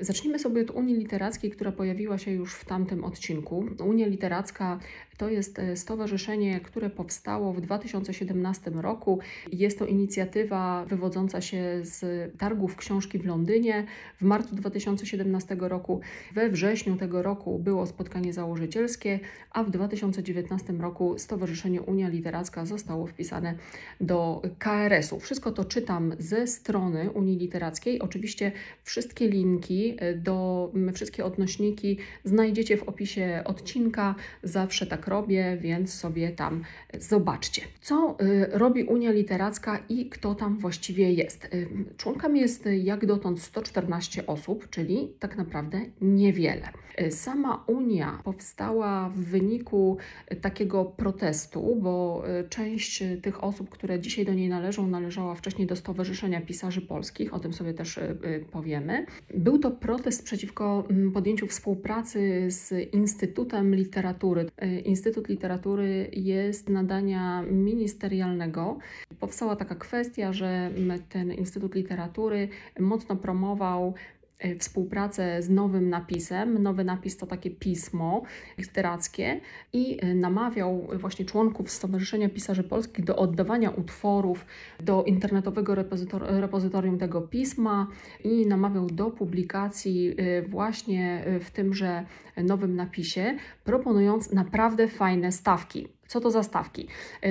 Zacznijmy 0.00 0.38
sobie 0.38 0.62
od 0.62 0.70
Unii 0.70 0.94
Literackiej, 0.94 1.50
która 1.50 1.72
pojawiła 1.72 2.18
się 2.18 2.30
już 2.30 2.54
w 2.54 2.64
tamtym 2.64 3.04
odcinku. 3.04 3.66
Unia 3.80 4.06
Literacka 4.06 4.80
to 5.16 5.28
jest 5.28 5.58
y, 5.58 5.76
stowarzyszenie, 5.76 6.60
które 6.60 6.90
powstało 6.90 7.52
w 7.52 7.60
2017 7.60 8.70
roku. 8.70 9.18
Jest 9.52 9.78
to 9.78 9.86
inicjatywa 9.86 10.84
wywodząca 10.84 11.40
się 11.40 11.80
z 11.82 12.32
targów 12.38 12.76
książki 12.76 13.18
w 13.18 13.26
Londynie 13.26 13.86
w 14.16 14.22
marcu 14.22 14.54
2017 14.54 15.56
roku. 15.60 16.00
We 16.34 16.48
wrześniu 16.48 16.96
tego 16.96 17.22
roku 17.22 17.58
było 17.58 17.86
spotkanie 17.86 18.32
założycielskie, 18.32 19.20
a 19.50 19.64
w 19.64 19.70
2019 19.70 20.72
roku 20.72 21.18
Stowarzyszenie 21.18 21.82
Unia 21.82 22.08
Literacka 22.08 22.66
zostało 22.66 23.06
wpisane 23.06 23.54
do 24.00 24.42
KRS-u. 24.58 25.20
Wszystko 25.20 25.52
to 25.52 25.64
czytam 25.64 26.12
strony 26.46 27.10
Unii 27.10 27.38
Literackiej. 27.38 28.00
Oczywiście 28.00 28.52
wszystkie 28.82 29.28
linki 29.28 29.96
e, 29.98 30.14
do 30.14 30.70
wszystkie 30.94 31.24
odnośniki 31.24 31.98
znajdziecie 32.24 32.76
w 32.76 32.82
opisie 32.82 33.42
odcinka. 33.44 34.14
Zawsze 34.42 34.86
tak 34.86 35.06
robię, 35.06 35.58
więc 35.60 35.94
sobie 35.94 36.30
tam 36.30 36.62
zobaczcie. 36.98 37.62
Co 37.80 38.16
e, 38.18 38.58
robi 38.58 38.84
Unia 38.84 39.12
Literacka 39.12 39.78
i 39.88 40.08
kto 40.08 40.34
tam 40.34 40.58
właściwie 40.58 41.12
jest? 41.12 41.44
E, 41.44 41.48
członkami 41.96 42.40
jest 42.40 42.68
jak 42.82 43.06
dotąd 43.06 43.42
114 43.42 44.26
osób, 44.26 44.70
czyli 44.70 45.12
tak 45.18 45.36
naprawdę 45.36 45.80
niewiele. 46.00 46.68
Sama 47.10 47.64
Unia 47.66 48.20
powstała 48.24 49.08
w 49.08 49.16
wyniku 49.16 49.96
takiego 50.40 50.84
protestu, 50.84 51.76
bo 51.82 52.22
część 52.48 53.02
tych 53.22 53.44
osób, 53.44 53.70
które 53.70 54.00
dzisiaj 54.00 54.24
do 54.24 54.34
niej 54.34 54.48
należą, 54.48 54.86
należała 54.86 55.34
wcześniej 55.34 55.66
do 55.66 55.76
Stowarzyszenia 55.76 56.33
Pisarzy 56.40 56.80
Polskich, 56.80 57.34
o 57.34 57.38
tym 57.38 57.52
sobie 57.52 57.74
też 57.74 57.98
y, 57.98 58.00
y, 58.24 58.44
powiemy. 58.52 59.06
Był 59.34 59.58
to 59.58 59.70
protest 59.70 60.24
przeciwko 60.24 60.84
mm, 60.90 61.12
podjęciu 61.12 61.46
współpracy 61.46 62.46
z 62.50 62.94
Instytutem 62.94 63.74
Literatury. 63.74 64.46
Y, 64.62 64.80
Instytut 64.80 65.28
Literatury 65.28 66.10
jest 66.12 66.68
nadania 66.68 67.42
ministerialnego. 67.42 68.78
Powstała 69.20 69.56
taka 69.56 69.74
kwestia, 69.74 70.32
że 70.32 70.46
mm, 70.46 71.02
ten 71.08 71.32
Instytut 71.32 71.74
Literatury 71.74 72.48
mocno 72.78 73.16
promował 73.16 73.94
E, 73.94 74.23
współpracę 74.58 75.42
z 75.42 75.50
nowym 75.50 75.90
napisem. 75.90 76.62
Nowy 76.62 76.84
napis 76.84 77.16
to 77.16 77.26
takie 77.26 77.50
pismo 77.50 78.22
literackie 78.58 79.40
i 79.72 79.98
e, 80.00 80.14
namawiał 80.14 80.88
właśnie 80.92 81.24
członków 81.24 81.70
Stowarzyszenia 81.70 82.28
Pisarzy 82.28 82.64
Polskich 82.64 83.04
do 83.04 83.16
oddawania 83.16 83.70
utworów 83.70 84.46
do 84.80 85.04
internetowego 85.04 85.74
repozytorium 86.20 86.98
tego 86.98 87.20
pisma 87.20 87.86
i 88.24 88.46
namawiał 88.46 88.86
do 88.86 89.10
publikacji 89.10 90.14
e, 90.16 90.42
właśnie 90.42 91.24
w 91.40 91.50
tymże 91.50 92.04
nowym 92.36 92.76
napisie, 92.76 93.36
proponując 93.64 94.32
naprawdę 94.32 94.88
fajne 94.88 95.32
stawki. 95.32 95.88
Co 96.06 96.20
to 96.20 96.30
za 96.30 96.42
stawki? 96.42 96.88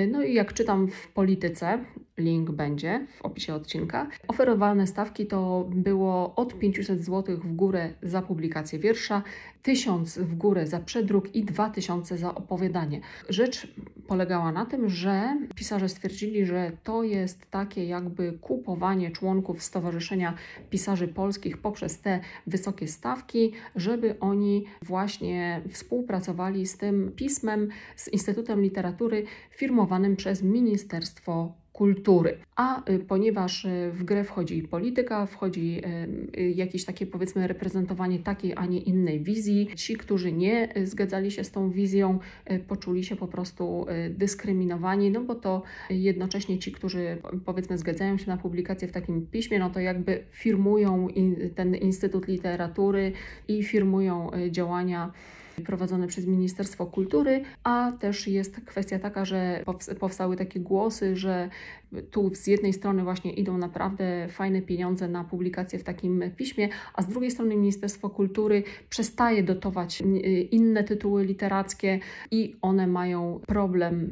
No 0.08 0.22
i 0.22 0.34
jak 0.34 0.52
czytam 0.52 0.88
w 0.88 1.08
polityce, 1.08 1.78
link 2.18 2.50
będzie 2.50 3.06
w 3.16 3.22
opisie 3.22 3.54
odcinka. 3.54 4.06
Oferowane 4.28 4.86
stawki 4.86 5.26
to 5.26 5.68
było 5.70 6.34
od 6.34 6.58
500 6.58 7.04
zł 7.04 7.36
w 7.36 7.54
górę 7.54 7.94
za 8.02 8.22
publikację 8.22 8.78
wiersza, 8.78 9.22
1000 9.62 10.18
w 10.18 10.34
górę 10.34 10.66
za 10.66 10.80
przedruk 10.80 11.34
i 11.34 11.44
2000 11.44 12.18
za 12.18 12.34
opowiadanie. 12.34 13.00
Rzecz 13.28 13.74
polegała 14.06 14.52
na 14.52 14.66
tym, 14.66 14.88
że 14.88 15.38
pisarze 15.54 15.88
stwierdzili, 15.88 16.46
że 16.46 16.72
to 16.82 17.02
jest 17.02 17.50
takie 17.50 17.84
jakby 17.86 18.32
kupowanie 18.32 19.10
członków 19.10 19.62
Stowarzyszenia 19.62 20.34
Pisarzy 20.70 21.08
Polskich 21.08 21.58
poprzez 21.58 22.00
te 22.00 22.20
wysokie 22.46 22.88
stawki, 22.88 23.52
żeby 23.76 24.20
oni 24.20 24.64
właśnie 24.82 25.62
współpracowali 25.70 26.66
z 26.66 26.76
tym 26.76 27.12
pismem, 27.16 27.68
z 27.96 28.08
Instytutem 28.08 28.62
Literatury 28.62 29.24
firmowanym 29.50 30.16
przez 30.16 30.42
Ministerstwo 30.42 31.63
kultury. 31.74 32.36
A 32.56 32.90
y, 32.90 32.98
ponieważ 32.98 33.64
y, 33.64 33.90
w 33.92 34.04
grę 34.04 34.24
wchodzi 34.24 34.62
polityka, 34.62 35.26
wchodzi 35.26 35.80
y, 36.38 36.50
jakieś 36.50 36.84
takie 36.84 37.06
powiedzmy 37.06 37.46
reprezentowanie 37.46 38.18
takiej, 38.18 38.52
a 38.56 38.66
nie 38.66 38.78
innej 38.78 39.20
wizji, 39.20 39.68
ci, 39.76 39.96
którzy 39.96 40.32
nie 40.32 40.68
zgadzali 40.84 41.30
się 41.30 41.44
z 41.44 41.50
tą 41.50 41.70
wizją, 41.70 42.18
poczuli 42.68 43.04
się 43.04 43.16
po 43.16 43.28
prostu 43.28 43.86
dyskryminowani, 44.10 45.10
no 45.10 45.20
bo 45.20 45.34
to 45.34 45.62
jednocześnie 45.90 46.58
ci, 46.58 46.72
którzy 46.72 47.18
powiedzmy 47.44 47.78
zgadzają 47.78 48.18
się 48.18 48.26
na 48.26 48.36
publikację 48.36 48.88
w 48.88 48.92
takim 48.92 49.26
piśmie, 49.26 49.58
no 49.58 49.70
to 49.70 49.80
jakby 49.80 50.24
firmują 50.30 51.08
ten 51.54 51.74
Instytut 51.74 52.28
Literatury 52.28 53.12
i 53.48 53.62
firmują 53.62 54.30
działania 54.50 55.12
prowadzone 55.66 56.06
przez 56.06 56.26
Ministerstwo 56.26 56.86
Kultury, 56.86 57.42
a 57.64 57.92
też 57.92 58.28
jest 58.28 58.60
kwestia 58.60 58.98
taka, 58.98 59.24
że 59.24 59.64
powstały 60.00 60.36
takie 60.36 60.60
głosy, 60.60 61.16
że 61.16 61.48
tu 62.10 62.34
z 62.34 62.46
jednej 62.46 62.72
strony 62.72 63.02
właśnie 63.02 63.32
idą 63.32 63.58
naprawdę 63.58 64.28
fajne 64.28 64.62
pieniądze 64.62 65.08
na 65.08 65.24
publikację 65.24 65.78
w 65.78 65.84
takim 65.84 66.22
piśmie, 66.36 66.68
a 66.94 67.02
z 67.02 67.08
drugiej 67.08 67.30
strony 67.30 67.56
Ministerstwo 67.56 68.10
Kultury 68.10 68.62
przestaje 68.88 69.42
dotować 69.42 70.02
inne 70.50 70.84
tytuły 70.84 71.24
literackie 71.24 72.00
i 72.30 72.56
one 72.62 72.86
mają 72.86 73.40
problem 73.46 74.10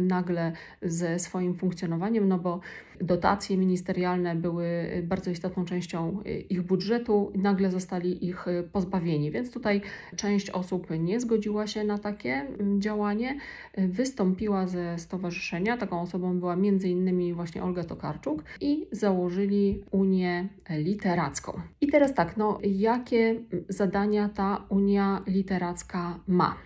nagle 0.00 0.52
ze 0.82 1.18
swoim 1.18 1.54
funkcjonowaniem, 1.54 2.28
no 2.28 2.38
bo 2.38 2.60
dotacje 3.00 3.56
ministerialne 3.56 4.36
były 4.36 4.66
bardzo 5.02 5.30
istotną 5.30 5.64
częścią 5.64 6.22
ich 6.50 6.62
budżetu, 6.62 7.32
nagle 7.36 7.70
zostali 7.70 8.26
ich 8.26 8.46
pozbawieni. 8.72 9.30
Więc 9.30 9.50
tutaj 9.50 9.80
część 10.16 10.50
osób 10.50 10.86
nie 10.98 11.20
zgodziła 11.20 11.66
się 11.66 11.84
na 11.84 11.98
takie 11.98 12.46
działanie, 12.78 13.38
wystąpiła 13.76 14.66
ze 14.66 14.98
stowarzyszenia. 14.98 15.76
Taką 15.76 16.00
osobą 16.00 16.40
była 16.40 16.56
innymi 16.84 17.34
właśnie 17.34 17.62
Olga 17.62 17.84
Tokarczuk 17.84 18.44
i 18.60 18.86
założyli 18.92 19.82
Unię 19.90 20.48
Literacką. 20.70 21.60
I 21.80 21.86
teraz 21.86 22.14
tak, 22.14 22.36
no 22.36 22.58
jakie 22.62 23.40
zadania 23.68 24.28
ta 24.28 24.64
Unia 24.68 25.22
Literacka 25.26 26.20
ma? 26.26 26.56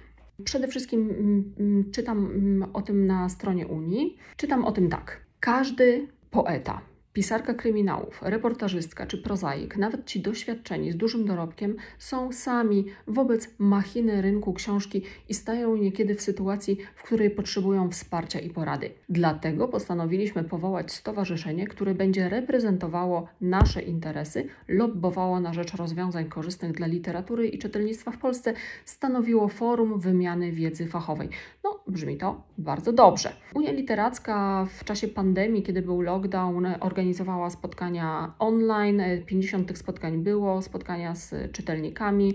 Przede 0.45 0.69
wszystkim 0.69 1.11
mm, 1.11 1.55
mm, 1.59 1.91
czytam 1.91 2.19
mm, 2.19 2.71
o 2.73 2.83
tym 2.83 3.07
na 3.07 3.29
stronie 3.29 3.67
Unii. 3.67 4.17
Czytam 4.37 4.65
o 4.65 4.73
tym 4.73 4.89
tak. 4.89 5.21
Każdy 5.41 6.09
poeta 6.31 6.83
Pisarka 7.19 7.55
kryminałów, 7.55 8.21
reportażystka 8.23 9.07
czy 9.07 9.19
prozaik, 9.19 9.77
nawet 9.77 10.07
ci 10.07 10.21
doświadczeni 10.21 10.93
z 10.93 10.97
dużym 10.97 11.25
dorobkiem, 11.25 11.77
są 11.99 12.33
sami 12.33 12.85
wobec 13.07 13.49
machiny 13.59 14.23
rynku 14.23 14.53
książki 14.53 15.03
i 15.29 15.35
stają 15.35 15.77
niekiedy 15.77 16.15
w 16.15 16.23
sytuacji, 16.23 16.79
w 16.95 17.03
której 17.03 17.31
potrzebują 17.31 17.91
wsparcia 17.91 18.41
i 18.41 18.51
porady. 18.51 18.91
Dlatego 19.09 19.69
postanowiliśmy 19.69 20.45
powołać 20.45 20.93
stowarzyszenie, 20.93 21.67
które 21.67 21.95
będzie 21.95 22.29
reprezentowało 22.29 23.29
nasze 23.41 23.83
interesy, 23.83 24.47
lobbowało 24.69 25.41
na 25.41 25.55
rzecz 25.55 25.75
rozwiązań 25.75 26.25
korzystnych 26.29 26.73
dla 26.73 26.87
literatury 26.87 27.49
i 27.49 27.59
czytelnictwa 27.59 28.11
w 28.11 28.19
Polsce, 28.19 28.55
stanowiło 28.85 29.49
forum 29.49 30.01
wymiany 30.01 30.53
wiedzy 30.53 30.87
fachowej. 30.87 31.29
No, 31.65 31.81
brzmi 31.89 32.17
to 32.17 32.43
bardzo 32.59 32.93
dobrze. 32.93 33.33
Unia 33.55 33.73
Literacka 33.73 34.67
w 34.79 34.85
czasie 34.85 35.09
pandemii, 35.09 35.63
kiedy 35.63 35.83
był 35.83 36.01
lockdown, 36.01 36.67
organizowała 36.81 37.08
spotkania 37.51 38.35
online. 38.39 39.03
50 39.27 39.69
tych 39.69 39.79
spotkań 39.79 40.19
było, 40.19 40.63
spotkania 40.63 41.15
z 41.15 41.53
czytelnikami. 41.53 42.35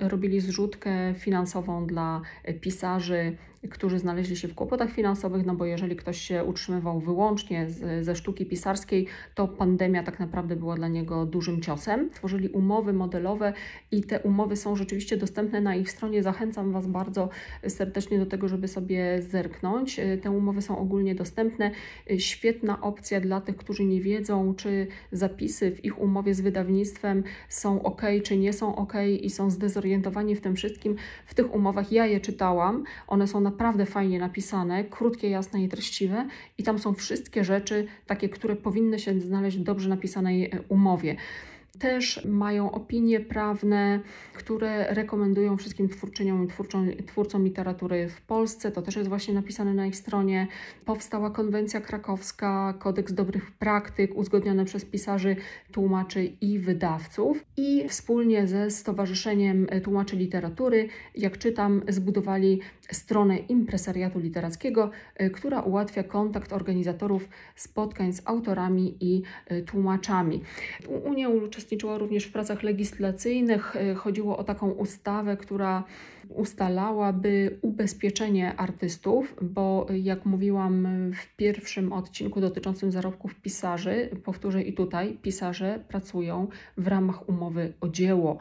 robili 0.00 0.40
zrzutkę 0.40 1.14
finansową 1.14 1.86
dla 1.86 2.20
pisarzy 2.60 3.36
którzy 3.70 3.98
znaleźli 3.98 4.36
się 4.36 4.48
w 4.48 4.54
kłopotach 4.54 4.92
finansowych, 4.92 5.46
no 5.46 5.54
bo 5.54 5.64
jeżeli 5.64 5.96
ktoś 5.96 6.20
się 6.20 6.44
utrzymywał 6.44 7.00
wyłącznie 7.00 7.70
z, 7.70 8.04
ze 8.04 8.16
sztuki 8.16 8.46
pisarskiej, 8.46 9.06
to 9.34 9.48
pandemia 9.48 10.02
tak 10.02 10.20
naprawdę 10.20 10.56
była 10.56 10.76
dla 10.76 10.88
niego 10.88 11.26
dużym 11.26 11.60
ciosem. 11.60 12.10
Tworzyli 12.10 12.48
umowy 12.48 12.92
modelowe 12.92 13.52
i 13.90 14.02
te 14.02 14.20
umowy 14.20 14.56
są 14.56 14.76
rzeczywiście 14.76 15.16
dostępne 15.16 15.60
na 15.60 15.74
ich 15.74 15.90
stronie. 15.90 16.22
Zachęcam 16.22 16.72
Was 16.72 16.86
bardzo 16.86 17.28
serdecznie 17.68 18.18
do 18.18 18.26
tego, 18.26 18.48
żeby 18.48 18.68
sobie 18.68 19.22
zerknąć. 19.22 20.00
Te 20.22 20.30
umowy 20.30 20.62
są 20.62 20.78
ogólnie 20.78 21.14
dostępne. 21.14 21.70
Świetna 22.18 22.80
opcja 22.80 23.20
dla 23.20 23.40
tych, 23.40 23.56
którzy 23.56 23.84
nie 23.84 24.00
wiedzą, 24.00 24.54
czy 24.54 24.86
zapisy 25.12 25.70
w 25.70 25.84
ich 25.84 26.00
umowie 26.00 26.34
z 26.34 26.40
wydawnictwem 26.40 27.24
są 27.48 27.82
ok, 27.82 28.02
czy 28.24 28.36
nie 28.36 28.52
są 28.52 28.76
ok 28.76 28.92
i 29.20 29.30
są 29.30 29.50
zdezorientowani 29.50 30.34
w 30.34 30.40
tym 30.40 30.56
wszystkim. 30.56 30.96
W 31.26 31.34
tych 31.34 31.54
umowach 31.54 31.92
ja 31.92 32.06
je 32.06 32.20
czytałam. 32.20 32.84
One 33.06 33.26
są 33.26 33.40
naprawdę 33.50 33.86
fajnie 33.86 34.18
napisane, 34.18 34.84
krótkie, 34.84 35.30
jasne 35.30 35.62
i 35.62 35.68
treściwe 35.68 36.26
i 36.58 36.62
tam 36.62 36.78
są 36.78 36.94
wszystkie 36.94 37.44
rzeczy 37.44 37.86
takie, 38.06 38.28
które 38.28 38.56
powinny 38.56 38.98
się 38.98 39.20
znaleźć 39.20 39.58
w 39.58 39.62
dobrze 39.62 39.88
napisanej 39.88 40.44
e, 40.44 40.62
umowie 40.68 41.16
też 41.78 42.24
mają 42.24 42.72
opinie 42.72 43.20
prawne, 43.20 44.00
które 44.34 44.94
rekomendują 44.94 45.56
wszystkim 45.56 45.88
twórczyniom 45.88 46.44
i 46.44 46.48
twórcom, 46.48 46.88
twórcom 47.06 47.44
literatury 47.44 48.08
w 48.08 48.20
Polsce. 48.20 48.70
To 48.70 48.82
też 48.82 48.96
jest 48.96 49.08
właśnie 49.08 49.34
napisane 49.34 49.74
na 49.74 49.86
ich 49.86 49.96
stronie. 49.96 50.46
Powstała 50.84 51.30
konwencja 51.30 51.80
krakowska, 51.80 52.74
kodeks 52.78 53.12
dobrych 53.12 53.50
praktyk, 53.50 54.16
uzgodniony 54.16 54.64
przez 54.64 54.84
pisarzy, 54.84 55.36
tłumaczy 55.72 56.24
i 56.40 56.58
wydawców. 56.58 57.44
I 57.56 57.88
wspólnie 57.88 58.46
ze 58.46 58.70
Stowarzyszeniem 58.70 59.66
Tłumaczy 59.84 60.16
Literatury, 60.16 60.88
jak 61.14 61.38
czytam, 61.38 61.82
zbudowali 61.88 62.60
stronę 62.92 63.38
impresariatu 63.38 64.18
literackiego, 64.18 64.90
y, 65.20 65.30
która 65.30 65.60
ułatwia 65.60 66.02
kontakt 66.02 66.52
organizatorów 66.52 67.28
spotkań 67.56 68.12
z 68.12 68.22
autorami 68.24 68.96
i 69.00 69.22
y, 69.52 69.62
tłumaczami. 69.62 70.40
Unia 71.04 71.28
uczestniczyła 71.28 71.98
również 71.98 72.24
w 72.24 72.32
pracach 72.32 72.62
legislacyjnych. 72.62 73.76
Y, 73.76 73.94
chodziło 73.94 74.36
o 74.38 74.44
taką 74.44 74.70
ustawę, 74.70 75.36
która 75.36 75.84
ustalałaby 76.28 77.58
ubezpieczenie 77.62 78.56
artystów, 78.56 79.34
bo 79.42 79.86
jak 80.02 80.26
mówiłam 80.26 80.88
w 81.12 81.36
pierwszym 81.36 81.92
odcinku 81.92 82.40
dotyczącym 82.40 82.92
zarobków 82.92 83.34
pisarzy, 83.34 84.10
powtórzę 84.24 84.62
i 84.62 84.72
tutaj, 84.72 85.18
pisarze 85.22 85.84
pracują 85.88 86.48
w 86.76 86.86
ramach 86.86 87.28
umowy 87.28 87.72
o 87.80 87.88
dzieło. 87.88 88.38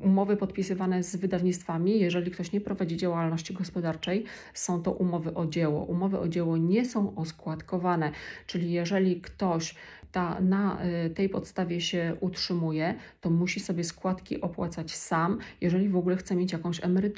Umowy 0.00 0.36
podpisywane 0.36 1.02
z 1.02 1.16
wydawnictwami, 1.16 2.00
jeżeli 2.00 2.30
ktoś 2.30 2.52
nie 2.52 2.60
prowadzi 2.60 2.96
działalności 2.96 3.54
gospodarczej, 3.54 4.24
są 4.54 4.82
to 4.82 4.92
umowy 4.92 5.34
o 5.34 5.46
dzieło. 5.46 5.84
Umowy 5.84 6.18
o 6.18 6.28
dzieło 6.28 6.56
nie 6.56 6.84
są 6.84 7.14
oskładkowane, 7.16 8.12
czyli 8.46 8.72
jeżeli 8.72 9.20
ktoś 9.20 9.74
ta, 10.12 10.40
na 10.40 10.78
y, 11.06 11.10
tej 11.10 11.28
podstawie 11.28 11.80
się 11.80 12.16
utrzymuje, 12.20 12.94
to 13.20 13.30
musi 13.30 13.60
sobie 13.60 13.84
składki 13.84 14.40
opłacać 14.40 14.94
sam, 14.94 15.38
jeżeli 15.60 15.88
w 15.88 15.96
ogóle 15.96 16.16
chce 16.16 16.36
mieć 16.36 16.52
jakąś 16.52 16.84
emeryturę. 16.84 17.15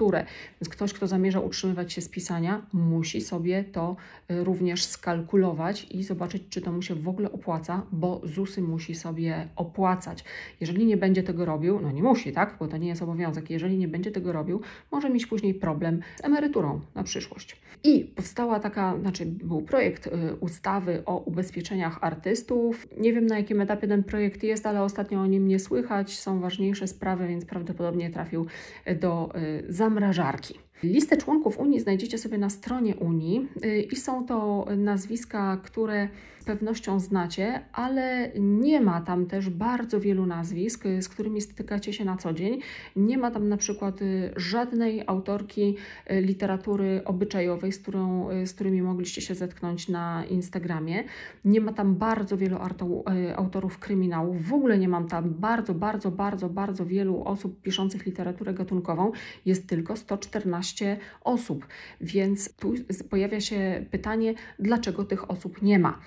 Więc 0.60 0.68
ktoś, 0.68 0.92
kto 0.92 1.06
zamierza 1.06 1.40
utrzymywać 1.40 1.92
się 1.92 2.00
z 2.00 2.08
pisania, 2.08 2.66
musi 2.72 3.20
sobie 3.20 3.64
to 3.64 3.96
y, 4.30 4.44
również 4.44 4.84
skalkulować 4.84 5.86
i 5.90 6.02
zobaczyć, 6.02 6.42
czy 6.50 6.60
to 6.60 6.72
mu 6.72 6.82
się 6.82 6.94
w 6.94 7.08
ogóle 7.08 7.32
opłaca, 7.32 7.82
bo 7.92 8.20
ZUSy 8.24 8.62
musi 8.62 8.94
sobie 8.94 9.48
opłacać. 9.56 10.24
Jeżeli 10.60 10.86
nie 10.86 10.96
będzie 10.96 11.22
tego 11.22 11.44
robił, 11.44 11.80
no 11.80 11.92
nie 11.92 12.02
musi, 12.02 12.32
tak, 12.32 12.56
bo 12.58 12.68
to 12.68 12.76
nie 12.76 12.88
jest 12.88 13.02
obowiązek, 13.02 13.50
jeżeli 13.50 13.78
nie 13.78 13.88
będzie 13.88 14.10
tego 14.10 14.32
robił, 14.32 14.60
może 14.90 15.10
mieć 15.10 15.26
później 15.26 15.54
problem 15.54 16.00
z 16.16 16.24
emeryturą 16.24 16.80
na 16.94 17.02
przyszłość. 17.02 17.56
I 17.84 18.04
powstała 18.04 18.60
taka, 18.60 18.98
znaczy 19.00 19.26
był 19.26 19.62
projekt 19.62 20.06
y, 20.06 20.10
ustawy 20.40 21.02
o 21.06 21.18
ubezpieczeniach 21.18 21.98
artystów. 22.00 22.86
Nie 22.96 23.12
wiem 23.12 23.26
na 23.26 23.38
jakim 23.38 23.60
etapie 23.60 23.88
ten 23.88 24.04
projekt 24.04 24.42
jest, 24.42 24.66
ale 24.66 24.82
ostatnio 24.82 25.20
o 25.20 25.26
nim 25.26 25.48
nie 25.48 25.58
słychać. 25.58 26.18
Są 26.18 26.40
ważniejsze 26.40 26.86
sprawy, 26.86 27.28
więc 27.28 27.44
prawdopodobnie 27.44 28.10
trafił 28.10 28.46
do 29.00 29.30
y, 29.36 29.72
zamrażarki. 29.88 30.54
Listę 30.82 31.16
członków 31.16 31.58
Unii 31.58 31.80
znajdziecie 31.80 32.18
sobie 32.18 32.38
na 32.38 32.50
stronie 32.50 32.96
Unii 32.96 33.48
y, 33.64 33.82
i 33.82 33.96
są 33.96 34.26
to 34.26 34.66
nazwiska, 34.76 35.60
które 35.64 36.08
pewnością 36.48 37.00
znacie, 37.00 37.60
ale 37.72 38.32
nie 38.38 38.80
ma 38.80 39.00
tam 39.00 39.26
też 39.26 39.50
bardzo 39.50 40.00
wielu 40.00 40.26
nazwisk, 40.26 40.86
y, 40.86 41.02
z 41.02 41.08
którymi 41.08 41.40
stykacie 41.40 41.92
się 41.92 42.04
na 42.04 42.16
co 42.16 42.32
dzień. 42.32 42.60
Nie 42.96 43.18
ma 43.18 43.30
tam 43.30 43.48
na 43.48 43.56
przykład 43.56 44.02
y, 44.02 44.32
żadnej 44.36 45.02
autorki 45.06 45.76
literatury 46.10 47.02
obyczajowej, 47.04 47.72
z, 47.72 47.78
którą, 47.78 48.28
z 48.46 48.52
którymi 48.52 48.82
mogliście 48.82 49.20
się 49.20 49.34
zetknąć 49.34 49.88
na 49.88 50.24
Instagramie. 50.30 51.04
Nie 51.44 51.60
ma 51.60 51.72
tam 51.72 51.94
bardzo 51.94 52.36
wielu 52.36 52.58
autorów 53.36 53.78
kryminałów. 53.78 54.48
W 54.48 54.52
ogóle 54.52 54.78
nie 54.78 54.88
mam 54.88 55.08
tam 55.08 55.34
bardzo, 55.34 55.74
bardzo, 55.74 56.10
bardzo, 56.10 56.48
bardzo 56.48 56.86
wielu 56.86 57.24
osób 57.24 57.62
piszących 57.62 58.06
literaturę 58.06 58.54
gatunkową. 58.54 59.12
Jest 59.46 59.66
tylko 59.66 59.96
114 59.96 60.68
15 60.78 60.96
osób, 61.20 61.66
więc 62.00 62.54
tu 62.54 62.74
pojawia 63.10 63.40
się 63.40 63.84
pytanie, 63.90 64.34
dlaczego 64.58 65.04
tych 65.04 65.30
osób 65.30 65.62
nie 65.62 65.78
ma. 65.78 65.98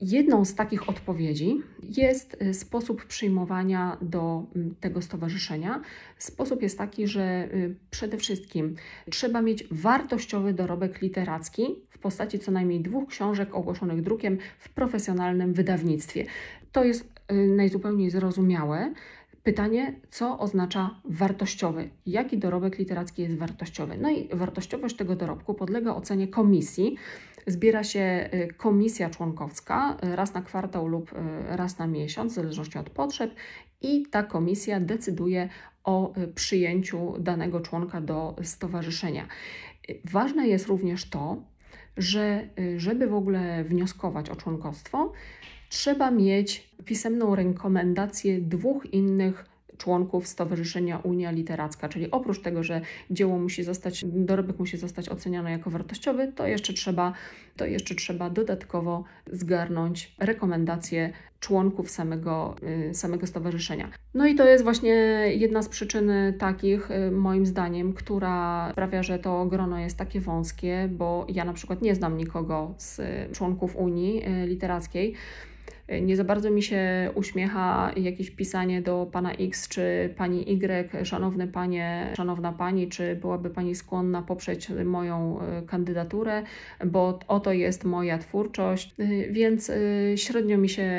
Jedną 0.00 0.44
z 0.44 0.54
takich 0.54 0.88
odpowiedzi 0.88 1.62
jest 1.82 2.42
y, 2.42 2.54
sposób 2.54 3.04
przyjmowania 3.04 3.96
do 4.02 4.44
mm, 4.56 4.74
tego 4.80 5.02
stowarzyszenia. 5.02 5.80
Sposób 6.18 6.62
jest 6.62 6.78
taki, 6.78 7.06
że 7.06 7.48
y, 7.54 7.74
przede 7.90 8.16
wszystkim 8.16 8.74
trzeba 9.10 9.42
mieć 9.42 9.64
wartościowy 9.70 10.52
dorobek 10.52 11.02
literacki 11.02 11.62
w 11.90 11.98
postaci 11.98 12.38
co 12.38 12.52
najmniej 12.52 12.80
dwóch 12.80 13.08
książek 13.08 13.54
ogłoszonych 13.54 14.02
drukiem 14.02 14.38
w 14.58 14.68
profesjonalnym 14.68 15.52
wydawnictwie. 15.52 16.26
To 16.72 16.84
jest 16.84 17.04
y, 17.32 17.34
najzupełniej 17.34 18.10
zrozumiałe. 18.10 18.92
Pytanie, 19.42 19.94
co 20.10 20.38
oznacza 20.38 21.00
wartościowy? 21.04 21.90
Jaki 22.06 22.38
dorobek 22.38 22.78
literacki 22.78 23.22
jest 23.22 23.36
wartościowy? 23.36 23.96
No 24.00 24.10
i 24.10 24.28
wartościowość 24.32 24.96
tego 24.96 25.16
dorobku 25.16 25.54
podlega 25.54 25.94
ocenie 25.94 26.28
komisji. 26.28 26.96
Zbiera 27.46 27.84
się 27.84 28.30
y, 28.34 28.54
komisja 28.56 29.10
członkowska 29.10 29.96
y, 30.04 30.16
raz 30.16 30.34
na 30.34 30.42
kwartał 30.42 30.88
lub 30.88 31.12
y, 31.12 31.16
raz 31.48 31.78
na 31.78 31.86
miesiąc, 31.86 32.32
w 32.32 32.34
zależności 32.34 32.78
od 32.78 32.90
potrzeb, 32.90 33.34
i 33.82 34.06
ta 34.10 34.22
komisja 34.22 34.80
decyduje 34.80 35.48
o 35.84 36.14
przyjęciu 36.34 37.14
danego 37.18 37.60
członka 37.60 38.00
do 38.00 38.36
stowarzyszenia. 38.42 39.26
Ważne 40.04 40.48
jest 40.48 40.66
również 40.66 41.10
to, 41.10 41.42
że 41.96 42.48
żeby 42.76 43.06
w 43.06 43.14
ogóle 43.14 43.64
wnioskować 43.64 44.30
o 44.30 44.36
członkostwo, 44.36 45.12
trzeba 45.68 46.10
mieć 46.10 46.70
pisemną 46.84 47.34
rekomendację 47.34 48.40
dwóch 48.40 48.86
innych 48.86 49.49
członków 49.80 50.26
Stowarzyszenia 50.26 50.98
Unia 50.98 51.30
Literacka, 51.30 51.88
czyli 51.88 52.10
oprócz 52.10 52.42
tego, 52.42 52.62
że 52.62 52.80
dzieło 53.10 53.38
musi 53.38 53.62
zostać, 53.62 54.04
dorobek 54.04 54.58
musi 54.58 54.76
zostać 54.76 55.08
oceniony 55.08 55.50
jako 55.50 55.70
wartościowy, 55.70 56.32
to 56.36 56.46
jeszcze 56.46 56.72
trzeba, 56.72 57.12
to 57.56 57.64
jeszcze 57.66 57.94
trzeba 57.94 58.30
dodatkowo 58.30 59.04
zgarnąć 59.32 60.14
rekomendacje 60.18 61.12
członków 61.40 61.90
samego, 61.90 62.56
y, 62.90 62.94
samego 62.94 63.26
stowarzyszenia. 63.26 63.90
No 64.14 64.26
i 64.26 64.34
to 64.34 64.48
jest 64.48 64.64
właśnie 64.64 64.94
jedna 65.36 65.62
z 65.62 65.68
przyczyn 65.68 66.12
takich, 66.38 66.90
y, 66.90 67.10
moim 67.10 67.46
zdaniem, 67.46 67.92
która 67.92 68.68
sprawia, 68.72 69.02
że 69.02 69.18
to 69.18 69.46
grono 69.46 69.78
jest 69.78 69.96
takie 69.96 70.20
wąskie, 70.20 70.88
bo 70.92 71.26
ja 71.28 71.44
na 71.44 71.52
przykład 71.52 71.82
nie 71.82 71.94
znam 71.94 72.16
nikogo 72.16 72.74
z 72.78 73.00
członków 73.32 73.76
Unii 73.76 74.22
y, 74.28 74.46
Literackiej, 74.46 75.14
nie 76.02 76.16
za 76.16 76.24
bardzo 76.24 76.50
mi 76.50 76.62
się 76.62 77.10
uśmiecha 77.14 77.92
jakieś 77.96 78.30
pisanie 78.30 78.82
do 78.82 79.08
pana 79.12 79.32
X 79.32 79.68
czy 79.68 80.14
pani 80.16 80.52
Y, 80.52 81.06
szanowne 81.06 81.48
panie, 81.48 82.12
szanowna 82.16 82.52
pani, 82.52 82.88
czy 82.88 83.16
byłaby 83.16 83.50
pani 83.50 83.74
skłonna 83.74 84.22
poprzeć 84.22 84.68
moją 84.84 85.40
e, 85.40 85.62
kandydaturę, 85.62 86.42
bo 86.86 87.18
oto 87.28 87.52
jest 87.52 87.84
moja 87.84 88.18
twórczość, 88.18 88.94
e, 88.98 89.32
więc 89.32 89.70
e, 89.70 89.76
średnio 90.16 90.58
mi 90.58 90.68
się, 90.68 90.90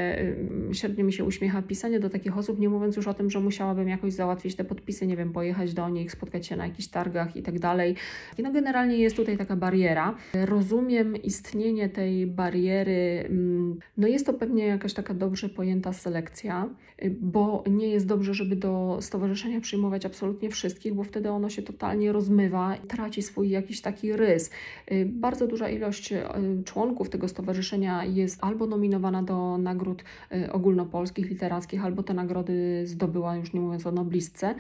średnio 0.72 1.06
mi 1.06 1.14
się 1.14 1.24
uśmiecha 1.24 1.62
pisanie 1.62 2.00
do 2.00 2.10
takich 2.10 2.38
osób, 2.38 2.60
nie 2.60 2.70
mówiąc 2.70 2.96
już 2.96 3.08
o 3.08 3.14
tym, 3.14 3.30
że 3.30 3.40
musiałabym 3.40 3.90
jakoś 3.90 4.14
załatwić 4.14 4.56
te 4.56 4.64
podpisy, 4.64 5.08
nie 5.08 5.18
wiem, 5.18 5.32
pojechać 5.34 5.74
do 5.74 5.90
nich, 5.90 6.12
spotkać 6.12 6.48
się 6.48 6.56
na 6.56 6.68
jakichś 6.68 6.88
targach 6.88 7.36
i 7.36 7.42
tak 7.42 7.60
dalej. 7.60 7.96
No 8.40 8.52
generalnie 8.52 8.98
jest 8.98 9.16
tutaj 9.16 9.38
taka 9.38 9.56
bariera. 9.56 10.16
Rozumiem 10.34 11.16
istnienie 11.16 11.90
tej 11.90 12.28
bariery, 12.28 13.26
mm, 13.30 13.80
no 13.98 14.08
jest 14.08 14.26
to 14.26 14.34
pewnie 14.34 14.80
jakaś 14.82 14.94
taka 14.94 15.14
dobrze 15.14 15.50
pojęta 15.50 15.94
selekcja, 15.94 16.70
y, 17.04 17.16
bo 17.22 17.64
nie 17.70 17.88
jest 17.88 18.08
dobrze, 18.08 18.34
żeby 18.34 18.56
do 18.56 18.98
stowarzyszenia 19.02 19.62
przyjmować 19.62 20.06
absolutnie 20.06 20.50
wszystkich, 20.50 20.94
bo 20.94 21.04
wtedy 21.04 21.30
ono 21.30 21.50
się 21.50 21.62
totalnie 21.62 22.12
rozmywa 22.12 22.78
traci 22.88 23.22
swój 23.22 23.50
jakiś 23.50 23.82
taki 23.82 24.14
rys. 24.14 24.50
Y, 24.92 25.06
bardzo 25.06 25.48
duża 25.48 25.70
ilość 25.70 26.14
y, 26.14 26.24
członków 26.66 27.10
tego 27.10 27.28
stowarzyszenia 27.28 28.06
jest 28.06 28.44
albo 28.44 28.68
nominowana 28.68 29.24
do 29.24 29.58
nagród 29.58 30.04
ogólnopolskich, 30.52 31.30
literackich, 31.30 31.86
albo 31.86 32.04
te 32.04 32.14
nagrody 32.14 32.84
zdobyła, 32.88 33.36
już 33.36 33.54
nie 33.54 33.62
mówiąc 33.62 33.88
o 33.88 33.92
noblistce. 33.92 34.56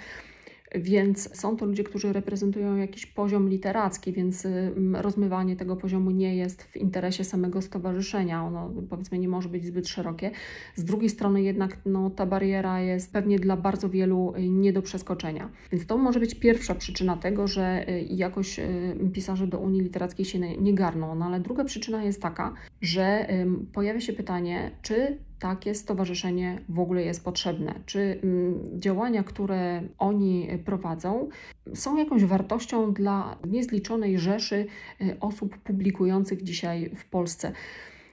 Więc 0.76 1.38
są 1.38 1.58
to 1.58 1.66
ludzie, 1.66 1.84
którzy 1.84 2.14
reprezentują 2.14 2.76
jakiś 2.76 3.06
poziom 3.06 3.50
literacki, 3.50 4.14
więc 4.14 4.48
rozmywanie 4.94 5.56
tego 5.56 5.76
poziomu 5.76 6.12
nie 6.12 6.36
jest 6.36 6.64
w 6.64 6.78
interesie 6.78 7.24
samego 7.24 7.62
stowarzyszenia. 7.62 8.46
Ono 8.46 8.72
powiedzmy 8.90 9.20
nie 9.20 9.28
może 9.28 9.50
być 9.50 9.66
zbyt 9.66 9.88
szerokie. 9.88 10.32
Z 10.76 10.84
drugiej 10.84 11.10
strony 11.10 11.42
jednak 11.42 11.78
no, 11.86 12.10
ta 12.10 12.26
bariera 12.26 12.82
jest 12.82 13.14
pewnie 13.14 13.40
dla 13.40 13.58
bardzo 13.58 13.90
wielu 13.90 14.34
y, 14.36 14.50
nie 14.50 14.74
do 14.74 14.82
przeskoczenia. 14.82 15.50
Więc 15.72 15.86
to 15.86 15.98
może 15.98 16.20
być 16.20 16.36
pierwsza 16.36 16.76
przyczyna 16.76 17.18
tego, 17.18 17.48
że 17.48 17.90
y, 17.90 18.02
jakoś 18.10 18.60
y, 18.60 19.10
pisarze 19.14 19.48
do 19.48 19.60
Unii 19.60 19.82
Literackiej 19.82 20.26
się 20.26 20.40
nie 20.40 20.74
garną. 20.74 21.16
No 21.16 21.26
ale 21.26 21.40
druga 21.40 21.64
przyczyna 21.64 22.04
jest 22.04 22.22
taka, 22.22 22.54
że 22.82 23.28
pojawia 23.74 24.00
się 24.00 24.14
pytanie, 24.14 24.72
czy 24.82 25.18
takie 25.42 25.76
stowarzyszenie 25.76 26.62
w 26.70 26.80
ogóle 26.80 27.04
jest 27.04 27.24
potrzebne? 27.24 27.74
Czy 27.86 28.20
mm, 28.24 28.82
działania, 28.82 29.24
które 29.24 29.84
oni 29.98 30.48
prowadzą, 30.66 31.30
są 31.74 31.98
jakąś 31.98 32.26
wartością 32.26 32.94
dla 32.94 33.38
niezliczonej 33.48 34.20
rzeszy 34.20 34.66
y, 35.02 35.18
osób 35.20 35.58
publikujących 35.58 36.44
dzisiaj 36.44 36.92
w 36.96 37.06
Polsce? 37.06 37.52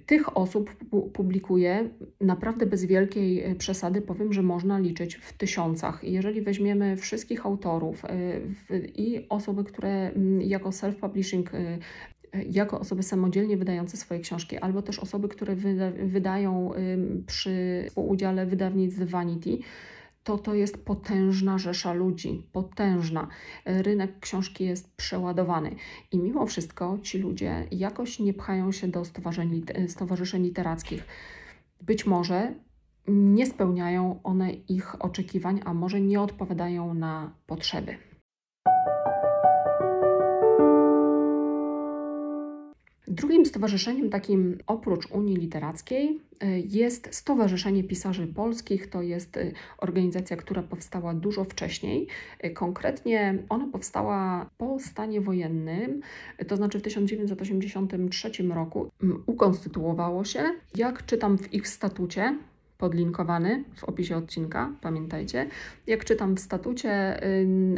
Tych 0.07 0.37
osób 0.37 0.71
publikuje 1.13 1.89
naprawdę 2.21 2.67
bez 2.67 2.85
wielkiej 2.85 3.51
y, 3.51 3.55
przesady, 3.55 4.03
powiem, 4.03 4.33
że 4.33 4.43
można 4.43 4.79
liczyć 4.79 5.15
w 5.15 5.33
tysiącach. 5.33 6.05
Jeżeli 6.05 6.43
weźmiemy 6.43 6.97
wszystkich 6.97 7.47
autorów 7.47 8.05
y, 8.05 8.93
i 8.95 9.29
osoby, 9.29 9.65
które 9.65 10.11
mm, 10.11 10.43
jako 10.43 10.69
self-publishing 10.69 11.51
jako 12.51 12.81
osoby 12.81 13.03
samodzielnie 13.03 13.57
wydające 13.57 13.97
swoje 13.97 14.21
książki, 14.21 14.59
albo 14.59 14.83
też 14.83 14.99
osoby, 14.99 15.29
które 15.29 15.57
wyda 15.57 15.91
wydają 15.91 16.71
przy 17.27 17.87
udziale 17.95 18.47
wydawnictw 18.47 19.03
Vanity, 19.03 19.59
to 20.25 20.39
to 20.39 20.55
jest 20.55 20.85
potężna 20.85 21.59
rzesza 21.59 21.93
ludzi, 21.93 22.47
potężna. 22.53 23.29
Rynek 23.65 24.21
książki 24.21 24.65
jest 24.65 24.97
przeładowany 24.97 25.71
i 26.13 26.19
mimo 26.19 26.47
wszystko 26.47 26.99
ci 27.03 27.19
ludzie 27.19 27.67
jakoś 27.71 28.19
nie 28.19 28.35
pchają 28.35 28.73
się 28.73 28.89
do 28.89 29.05
stowarzyszeń, 29.89 30.43
literackich. 30.43 31.05
Być 31.81 32.07
może 32.07 32.55
nie 33.09 33.47
spełniają 33.47 34.21
one 34.23 34.53
ich 34.53 35.05
oczekiwań, 35.05 35.61
a 35.65 35.75
może 35.75 36.01
nie 36.01 36.21
odpowiadają 36.21 36.95
na 36.95 37.33
potrzeby. 37.47 38.08
Drugim 43.19 43.47
stowarzyszeniem 43.47 44.11
takim 44.11 44.59
oprócz 44.67 45.07
Unii 45.11 45.37
Literackiej 45.37 46.21
y, 46.43 46.63
jest 46.69 47.15
Stowarzyszenie 47.15 47.85
Pisarzy 47.85 48.27
Polskich. 48.27 48.91
To 48.91 49.03
jest 49.03 49.37
y, 49.37 49.53
organizacja, 49.79 50.37
która 50.37 50.63
powstała 50.63 51.15
dużo 51.15 51.45
wcześniej. 51.45 52.07
Y, 52.45 52.51
konkretnie 52.51 53.39
ona 53.49 53.67
powstała 53.73 54.51
po 54.59 54.81
stanie 54.81 55.21
wojennym, 55.21 56.01
to 56.49 56.57
znaczy 56.57 56.79
w 56.79 56.83
1983 56.83 58.43
roku 58.43 58.91
ukonstytuowało 59.27 60.25
się. 60.25 60.51
Jak 60.75 61.07
czytam 61.07 61.39
w 61.39 61.55
ich 61.55 61.69
statucie, 61.69 62.39
podlinkowany 62.79 63.65
w 63.77 63.85
opisie 63.85 64.17
odcinka, 64.17 64.73
pamiętajcie. 64.81 65.47
Jak 65.87 66.05
czytam 66.05 66.37
w 66.37 66.41
statucie, 66.41 67.21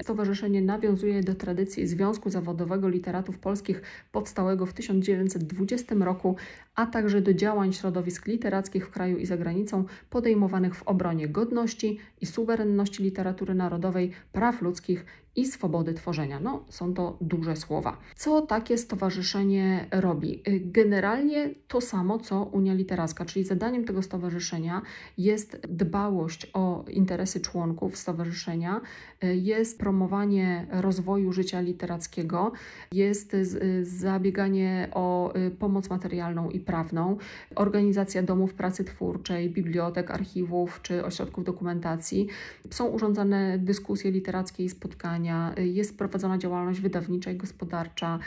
stowarzyszenie 0.03 0.63
nawiązuje 0.63 1.23
do 1.23 1.35
tradycji 1.35 1.87
Związku 1.87 2.31
Zawodowego 2.31 2.89
Literatów 2.89 3.39
Polskich 3.39 3.83
powstałego 4.13 4.67
w 4.67 4.73
1920 4.73 5.95
roku, 5.95 6.37
a 6.75 6.87
także 6.87 7.21
do 7.21 7.35
działań 7.35 7.73
środowisk 7.73 8.27
literackich 8.27 8.87
w 8.87 8.91
kraju 8.91 9.19
i 9.19 9.27
za 9.27 9.37
granicą 9.37 9.85
podejmowanych 10.11 10.75
w 10.75 10.83
obronie 10.83 11.29
godności 11.29 11.99
i 12.21 12.27
suwerenności 12.27 13.03
literatury 13.03 13.55
narodowej, 13.55 14.11
praw 14.33 14.63
ludzkich 14.63 15.05
i 15.37 15.47
swobody 15.47 15.95
tworzenia. 15.95 16.41
No, 16.41 16.65
są 16.69 16.95
to 16.95 17.17
duże 17.21 17.57
słowa. 17.57 17.97
Co 18.17 18.43
takie 18.43 18.79
stowarzyszenie 18.79 19.87
robi? 19.91 20.43
Y, 20.49 20.61
generalnie 20.65 21.51
to 21.69 21.81
samo, 21.81 22.19
co 22.19 22.43
Unia 22.43 22.75
Literacka, 22.75 23.25
czyli 23.25 23.45
zadaniem 23.45 23.85
tego 23.85 24.03
stowarzyszenia 24.03 24.83
jest 25.19 25.61
dbałość 25.69 26.51
o 26.55 26.85
interesy 26.89 27.41
członków 27.41 27.97
stowarzyszenia, 27.97 28.81
y, 29.25 29.37
jest 29.37 29.79
promowanie 29.79 30.67
rozwoju 30.71 31.33
życia 31.33 31.61
literackiego, 31.61 32.53
jest 32.93 33.37
zabieganie 33.83 34.89
o 34.93 35.35
y, 35.37 35.51
pomoc 35.51 35.91
materialną 35.91 36.51
i 36.51 36.61
prawną, 36.61 37.17
organizacja 37.55 38.23
domów 38.23 38.55
pracy 38.55 38.85
twórczej, 38.85 39.51
bibliotek, 39.51 40.11
archiwów 40.11 40.81
czy 40.83 41.05
ośrodków 41.05 41.45
dokumentacji. 41.45 42.29
Są 42.71 42.87
urządzane 42.87 43.59
dyskusje 43.59 44.11
literackie 44.11 44.65
i 44.65 44.69
spotkania 44.69 45.20
jest 45.57 45.99
prowadzona 45.99 46.39
działalność 46.39 46.81
wydawnicza 46.81 47.31
i 47.31 47.37
gospodarcza 47.37 48.19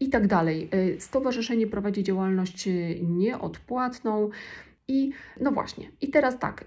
i 0.00 0.08
tak 0.08 0.26
dalej. 0.26 0.70
Stowarzyszenie 0.98 1.66
prowadzi 1.66 2.02
działalność 2.02 2.68
nieodpłatną. 3.02 4.30
I 4.90 5.10
no 5.40 5.52
właśnie, 5.52 5.90
i 6.00 6.08
teraz 6.08 6.38
tak, 6.38 6.64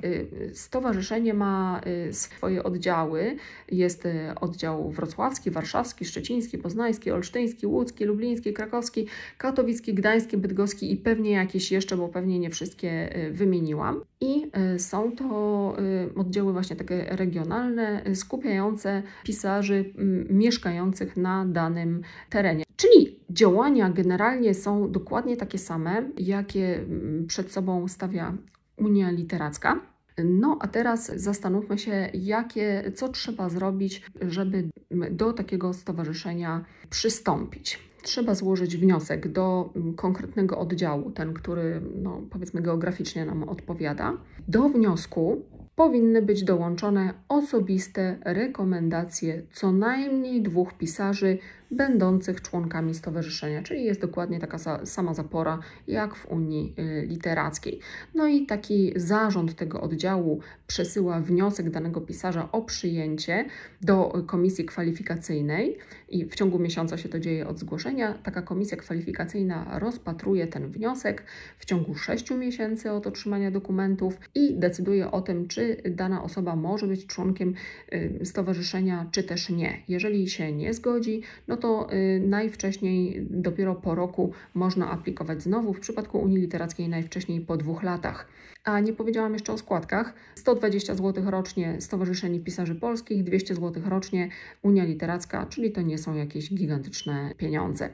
stowarzyszenie 0.54 1.34
ma 1.34 1.82
swoje 2.12 2.64
oddziały. 2.64 3.36
Jest 3.72 4.08
oddział 4.42 4.90
wrocławski, 4.90 5.52
warszawski, 5.52 6.06
szczeciński, 6.06 6.58
poznański, 6.58 7.12
olsztyński, 7.12 7.68
łódzki, 7.68 8.06
lubliński, 8.06 8.54
krakowski, 8.54 9.08
katowicki, 9.38 9.94
gdański, 9.94 10.38
bydgoski 10.38 10.94
i 10.94 10.98
pewnie 10.98 11.32
jakieś 11.32 11.72
jeszcze, 11.72 11.98
bo 11.98 12.10
pewnie 12.10 12.40
nie 12.40 12.50
wszystkie 12.50 13.14
wymieniłam. 13.32 14.02
I 14.24 14.52
y, 14.76 14.80
są 14.80 15.12
to 15.12 15.76
y, 15.80 16.20
oddziały 16.20 16.54
właśnie 16.54 16.76
takie 16.76 17.06
regionalne, 17.10 18.08
y, 18.08 18.16
skupiające 18.16 19.04
pisarzy 19.24 19.94
mieszkających 20.30 21.18
na 21.18 21.46
danym 21.46 22.02
terenie. 22.30 22.64
Czyli 22.76 23.13
działania 23.34 23.90
generalnie 23.90 24.54
są 24.54 24.92
dokładnie 24.92 25.38
takie 25.38 25.58
same, 25.58 26.10
jakie 26.18 26.86
przed 27.28 27.52
sobą 27.52 27.88
stawia 27.88 28.38
Unia 28.78 29.12
Literacka. 29.12 29.80
No 30.24 30.58
a 30.62 30.68
teraz 30.68 31.12
zastanówmy 31.16 31.78
się, 31.78 32.10
jakie, 32.14 32.92
co 32.96 33.10
trzeba 33.10 33.50
zrobić, 33.50 34.06
żeby 34.22 34.70
do 35.12 35.34
takiego 35.34 35.74
stowarzyszenia 35.74 36.66
przystąpić 36.90 37.94
trzeba 38.04 38.36
złożyć 38.36 38.78
wniosek 38.78 39.28
do 39.28 39.70
mm, 39.76 39.94
konkretnego 39.94 40.60
oddziału, 40.60 41.12
ten, 41.12 41.34
który 41.34 41.82
no, 41.96 42.22
powiedzmy 42.30 42.62
geograficznie 42.62 43.26
nam 43.26 43.44
odpowiada. 43.44 44.14
Do 44.48 44.70
wniosku 44.70 45.46
powinny 45.76 46.22
być 46.22 46.44
dołączone 46.44 47.14
osobiste 47.30 48.18
rekomendacje 48.26 49.42
co 49.52 49.72
najmniej 49.72 50.42
dwóch 50.42 50.74
pisarzy 50.74 51.38
będących 51.74 52.42
członkami 52.42 52.94
stowarzyszenia, 52.94 53.64
czyli 53.64 53.84
jest 53.84 54.02
dokładnie 54.02 54.40
taka 54.40 54.86
sama 54.86 55.14
zapora 55.14 55.60
jak 55.88 56.16
w 56.16 56.26
Unii 56.26 56.74
y, 56.80 57.06
Literackiej. 57.08 57.80
No 58.16 58.28
i 58.28 58.46
taki 58.46 58.94
zarząd 58.96 59.56
tego 59.56 59.82
oddziału 59.82 60.40
przesyła 60.68 61.20
wniosek 61.20 61.70
danego 61.70 62.02
pisarza 62.02 62.52
o 62.52 62.62
przyjęcie 62.62 63.46
do 63.82 64.24
komisji 64.28 64.66
kwalifikacyjnej 64.66 65.78
i 66.14 66.26
w 66.26 66.36
ciągu 66.36 66.60
miesiąca 66.60 66.98
się 66.98 67.10
to 67.10 67.20
dzieje 67.20 67.48
od 67.48 67.60
zgłoszenia. 67.60 68.14
Taka 68.24 68.42
komisja 68.42 68.78
kwalifikacyjna 68.78 69.80
rozpatruje 69.80 70.48
ten 70.48 70.68
wniosek 70.68 71.24
w 71.58 71.66
ciągu 71.66 71.96
6 71.96 72.32
miesięcy 72.32 72.92
od 72.92 73.08
otrzymania 73.08 73.52
dokumentów 73.52 74.20
i 74.36 74.56
decyduje 74.56 75.12
o 75.12 75.22
tym, 75.22 75.48
czy 75.48 75.78
dana 75.86 76.24
osoba 76.24 76.56
może 76.56 76.88
być 76.88 77.06
członkiem 77.06 77.54
y, 77.94 78.20
stowarzyszenia, 78.26 79.10
czy 79.12 79.24
też 79.24 79.50
nie. 79.50 79.78
Jeżeli 79.88 80.30
się 80.30 80.52
nie 80.52 80.74
zgodzi, 80.74 81.22
no 81.48 81.58
to 81.58 81.94
y, 81.94 82.20
najwcześniej 82.28 83.28
dopiero 83.30 83.76
po 83.76 83.96
roku 83.96 84.32
można 84.54 84.92
aplikować 84.92 85.44
znowu. 85.44 85.74
W 85.74 85.80
przypadku 85.80 86.20
Unii 86.20 86.38
Literackiej 86.38 86.90
najwcześniej 86.90 87.42
po 87.42 87.58
dwóch 87.58 87.84
latach. 87.84 88.28
A 88.64 88.80
nie 88.80 88.94
powiedziałam 88.94 89.34
jeszcze 89.34 89.54
o 89.54 89.58
składkach. 89.58 90.14
120 90.36 90.96
zł 90.96 91.24
rocznie 91.32 91.82
Stowarzyszenie 91.82 92.40
Pisarzy 92.40 92.76
Polskich, 92.76 93.24
200 93.24 93.56
zł 93.56 93.84
rocznie 93.86 94.30
Unia 94.62 94.84
Literacka, 94.84 95.46
czyli 95.46 95.72
to 95.72 95.82
nie 95.82 95.98
są 96.04 96.16
jakieś 96.16 96.54
gigantyczne 96.54 97.34
pieniądze. 97.38 97.90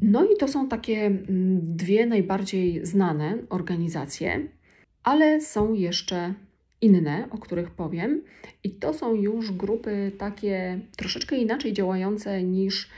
No 0.00 0.24
i 0.24 0.36
to 0.36 0.48
są 0.48 0.68
takie 0.68 1.06
mm, 1.06 1.76
dwie 1.76 2.06
najbardziej 2.06 2.86
znane 2.86 3.38
organizacje, 3.50 4.48
ale 5.02 5.40
są 5.40 5.74
jeszcze 5.74 6.34
inne, 6.80 7.28
o 7.30 7.38
których 7.38 7.70
powiem, 7.70 8.22
i 8.64 8.70
to 8.70 8.94
są 8.94 9.14
już 9.14 9.52
grupy 9.52 10.12
takie 10.18 10.80
troszeczkę 10.96 11.36
inaczej 11.36 11.72
działające 11.72 12.42
niż 12.42 12.90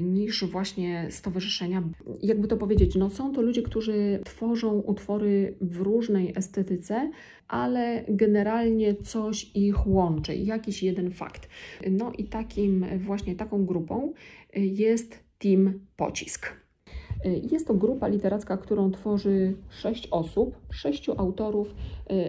niż 0.00 0.44
właśnie 0.44 1.06
stowarzyszenia. 1.10 1.82
Jakby 2.22 2.48
to 2.48 2.56
powiedzieć, 2.56 2.94
no 2.94 3.10
są 3.10 3.32
to 3.32 3.42
ludzie, 3.42 3.62
którzy 3.62 4.20
tworzą 4.24 4.78
utwory 4.78 5.56
w 5.60 5.80
różnej 5.80 6.32
estetyce, 6.36 7.10
ale 7.48 8.04
generalnie 8.08 8.94
coś 8.94 9.50
ich 9.54 9.86
łączy, 9.86 10.34
jakiś 10.34 10.82
jeden 10.82 11.10
fakt. 11.10 11.48
No 11.90 12.12
i 12.18 12.24
takim 12.24 12.86
właśnie 12.98 13.36
taką 13.36 13.66
grupą 13.66 14.12
jest 14.54 15.24
Team 15.38 15.80
Pocisk. 15.96 16.61
Jest 17.52 17.66
to 17.66 17.74
grupa 17.74 18.08
literacka, 18.08 18.56
którą 18.56 18.90
tworzy 18.90 19.54
sześć 19.70 20.08
osób, 20.10 20.56
sześciu 20.70 21.12
autorów 21.16 21.74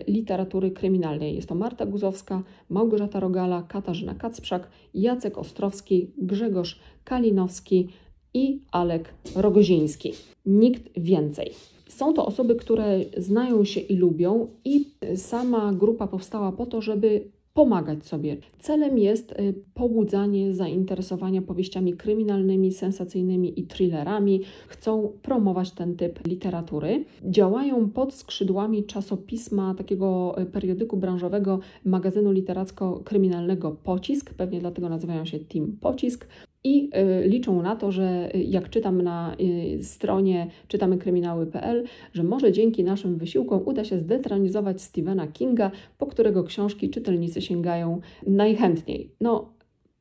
literatury 0.07 0.71
kryminalnej. 0.71 1.35
Jest 1.35 1.49
to 1.49 1.55
Marta 1.55 1.85
Guzowska, 1.85 2.43
Małgorzata 2.69 3.19
Rogala, 3.19 3.63
Katarzyna 3.63 4.15
Kacprzak, 4.15 4.69
Jacek 4.93 5.37
Ostrowski, 5.37 6.11
Grzegorz 6.17 6.79
Kalinowski 7.03 7.87
i 8.33 8.61
Alek 8.71 9.13
Rogoziński. 9.35 10.13
Nikt 10.45 10.99
więcej. 10.99 11.51
Są 11.87 12.13
to 12.13 12.25
osoby, 12.25 12.55
które 12.55 12.99
znają 13.17 13.65
się 13.65 13.79
i 13.79 13.95
lubią, 13.95 14.47
i 14.65 14.91
sama 15.15 15.73
grupa 15.73 16.07
powstała 16.07 16.51
po 16.51 16.65
to, 16.65 16.81
żeby 16.81 17.31
pomagać 17.53 18.05
sobie. 18.05 18.37
Celem 18.59 18.97
jest 18.97 19.31
y, 19.31 19.53
pobudzanie 19.73 20.53
zainteresowania 20.53 21.41
powieściami 21.41 21.93
kryminalnymi, 21.93 22.71
sensacyjnymi 22.71 23.59
i 23.59 23.63
thrillerami. 23.63 24.41
Chcą 24.67 25.11
promować 25.21 25.71
ten 25.71 25.95
typ 25.95 26.27
literatury. 26.27 27.05
Działają 27.23 27.89
pod 27.89 28.13
skrzydłami 28.13 28.83
czasopisma, 28.85 29.75
takiego 29.75 30.35
y, 30.41 30.45
periodyku 30.45 30.97
branżowego, 30.97 31.59
magazynu 31.85 32.31
literacko-kryminalnego 32.31 33.75
Pocisk, 33.83 34.33
pewnie 34.33 34.59
dlatego 34.59 34.89
nazywają 34.89 35.25
się 35.25 35.39
Team 35.39 35.77
Pocisk 35.81 36.27
i 36.63 36.89
y, 37.23 37.27
liczą 37.27 37.61
na 37.61 37.75
to, 37.75 37.91
że 37.91 38.35
y, 38.35 38.43
jak 38.43 38.69
czytam 38.69 39.01
na 39.01 39.35
y, 39.39 39.83
stronie 39.83 40.47
czytamykryminały.pl, 40.67 41.83
że 42.13 42.23
może 42.23 42.51
dzięki 42.51 42.83
naszym 42.83 43.17
wysiłkom 43.17 43.61
uda 43.65 43.85
się 43.85 43.99
zdetronizować 43.99 44.81
Stephena 44.81 45.27
Kinga, 45.27 45.71
po 45.97 46.05
którego 46.05 46.43
książki 46.43 46.89
czytelnicy 46.89 47.41
sięgają 47.41 48.01
najchętniej. 48.27 49.11
No, 49.21 49.53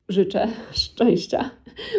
życzę 0.09 0.47
szczęścia. 0.71 1.49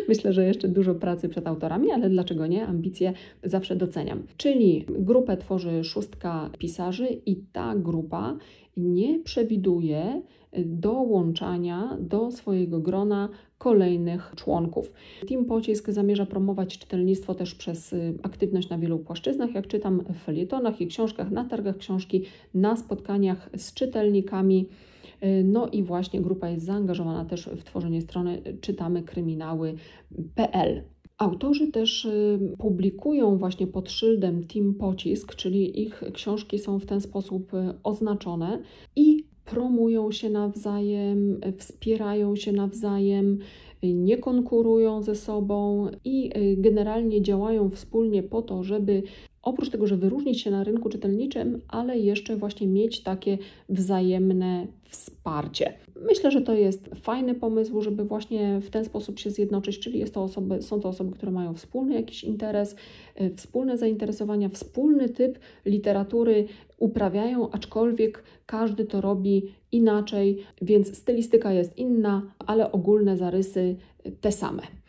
Myślę, 0.08 0.32
że 0.32 0.46
jeszcze 0.46 0.68
dużo 0.68 0.94
pracy 0.94 1.28
przed 1.28 1.46
autorami, 1.46 1.90
ale 1.90 2.10
dlaczego 2.10 2.46
nie? 2.46 2.66
Ambicje 2.66 3.12
zawsze 3.42 3.76
doceniam. 3.76 4.22
Czyli 4.36 4.84
grupę 4.88 5.36
tworzy 5.36 5.84
szóstka 5.84 6.50
pisarzy 6.58 7.06
i 7.26 7.36
ta 7.36 7.74
grupa 7.76 8.36
nie 8.76 9.18
przewiduje 9.18 10.22
dołączania 10.64 11.96
do 12.00 12.30
swojego 12.30 12.80
grona 12.80 13.28
kolejnych 13.64 14.32
członków. 14.36 14.92
Team 15.28 15.44
Pocisk 15.44 15.90
zamierza 15.90 16.26
promować 16.26 16.78
czytelnictwo 16.78 17.34
też 17.34 17.54
przez 17.54 17.92
y, 17.92 18.14
aktywność 18.22 18.68
na 18.68 18.78
wielu 18.78 18.98
płaszczyznach, 18.98 19.54
jak 19.54 19.66
czytam 19.66 20.04
w 20.14 20.16
felietonach 20.24 20.80
i 20.80 20.86
książkach, 20.86 21.30
na 21.30 21.44
targach 21.44 21.76
książki, 21.76 22.22
na 22.54 22.76
spotkaniach 22.76 23.50
z 23.56 23.74
czytelnikami. 23.74 24.68
Y, 25.24 25.44
no 25.44 25.68
i 25.68 25.82
właśnie 25.82 26.20
grupa 26.20 26.48
jest 26.48 26.66
zaangażowana 26.66 27.24
też 27.24 27.46
w 27.46 27.64
tworzenie 27.64 28.00
strony 28.00 28.42
czytamy 28.60 29.02
kryminały.pl. 29.02 30.82
Autorzy 31.18 31.72
też 31.72 32.04
y, 32.04 32.38
publikują 32.58 33.38
właśnie 33.38 33.66
pod 33.66 33.90
szyldem 33.90 34.46
Team 34.46 34.74
Pocisk, 34.74 35.34
czyli 35.34 35.82
ich 35.82 36.02
książki 36.12 36.58
są 36.58 36.78
w 36.78 36.86
ten 36.86 37.00
sposób 37.00 37.52
oznaczone 37.82 38.62
i 38.96 39.33
promują 39.44 40.12
się 40.12 40.30
nawzajem, 40.30 41.40
wspierają 41.58 42.36
się 42.36 42.52
nawzajem, 42.52 43.38
nie 43.82 44.18
konkurują 44.18 45.02
ze 45.02 45.14
sobą 45.14 45.88
i 46.04 46.30
y, 46.36 46.56
generalnie 46.56 47.22
działają 47.22 47.70
wspólnie 47.70 48.22
po 48.22 48.42
to, 48.42 48.62
żeby 48.62 49.02
oprócz 49.44 49.70
tego, 49.70 49.86
że 49.86 49.96
wyróżnić 49.96 50.40
się 50.40 50.50
na 50.50 50.64
rynku 50.64 50.88
czytelniczym, 50.88 51.60
ale 51.68 51.98
jeszcze 51.98 52.36
właśnie 52.36 52.66
mieć 52.66 53.02
takie 53.02 53.38
wzajemne 53.68 54.66
wsparcie. 54.88 55.74
Myślę, 56.08 56.30
że 56.30 56.40
to 56.40 56.54
jest 56.54 56.90
fajny 56.94 57.34
pomysł, 57.34 57.80
żeby 57.80 58.04
właśnie 58.04 58.60
w 58.60 58.70
ten 58.70 58.84
sposób 58.84 59.18
się 59.18 59.30
zjednoczyć, 59.30 59.78
czyli 59.78 59.98
jest 59.98 60.14
to 60.14 60.22
osoby, 60.22 60.62
są 60.62 60.80
to 60.80 60.88
osoby, 60.88 61.12
które 61.12 61.32
mają 61.32 61.54
wspólny 61.54 61.94
jakiś 61.94 62.24
interes, 62.24 62.76
y, 63.20 63.34
wspólne 63.36 63.78
zainteresowania, 63.78 64.48
wspólny 64.48 65.08
typ 65.08 65.38
literatury 65.64 66.46
uprawiają, 66.78 67.50
aczkolwiek 67.50 68.22
każdy 68.46 68.84
to 68.84 69.00
robi 69.00 69.54
inaczej, 69.72 70.38
więc 70.62 70.96
stylistyka 70.96 71.52
jest 71.52 71.78
inna, 71.78 72.22
ale 72.38 72.72
ogólne 72.72 73.16
zarysy 73.16 73.76
te 74.20 74.32
same. 74.32 74.83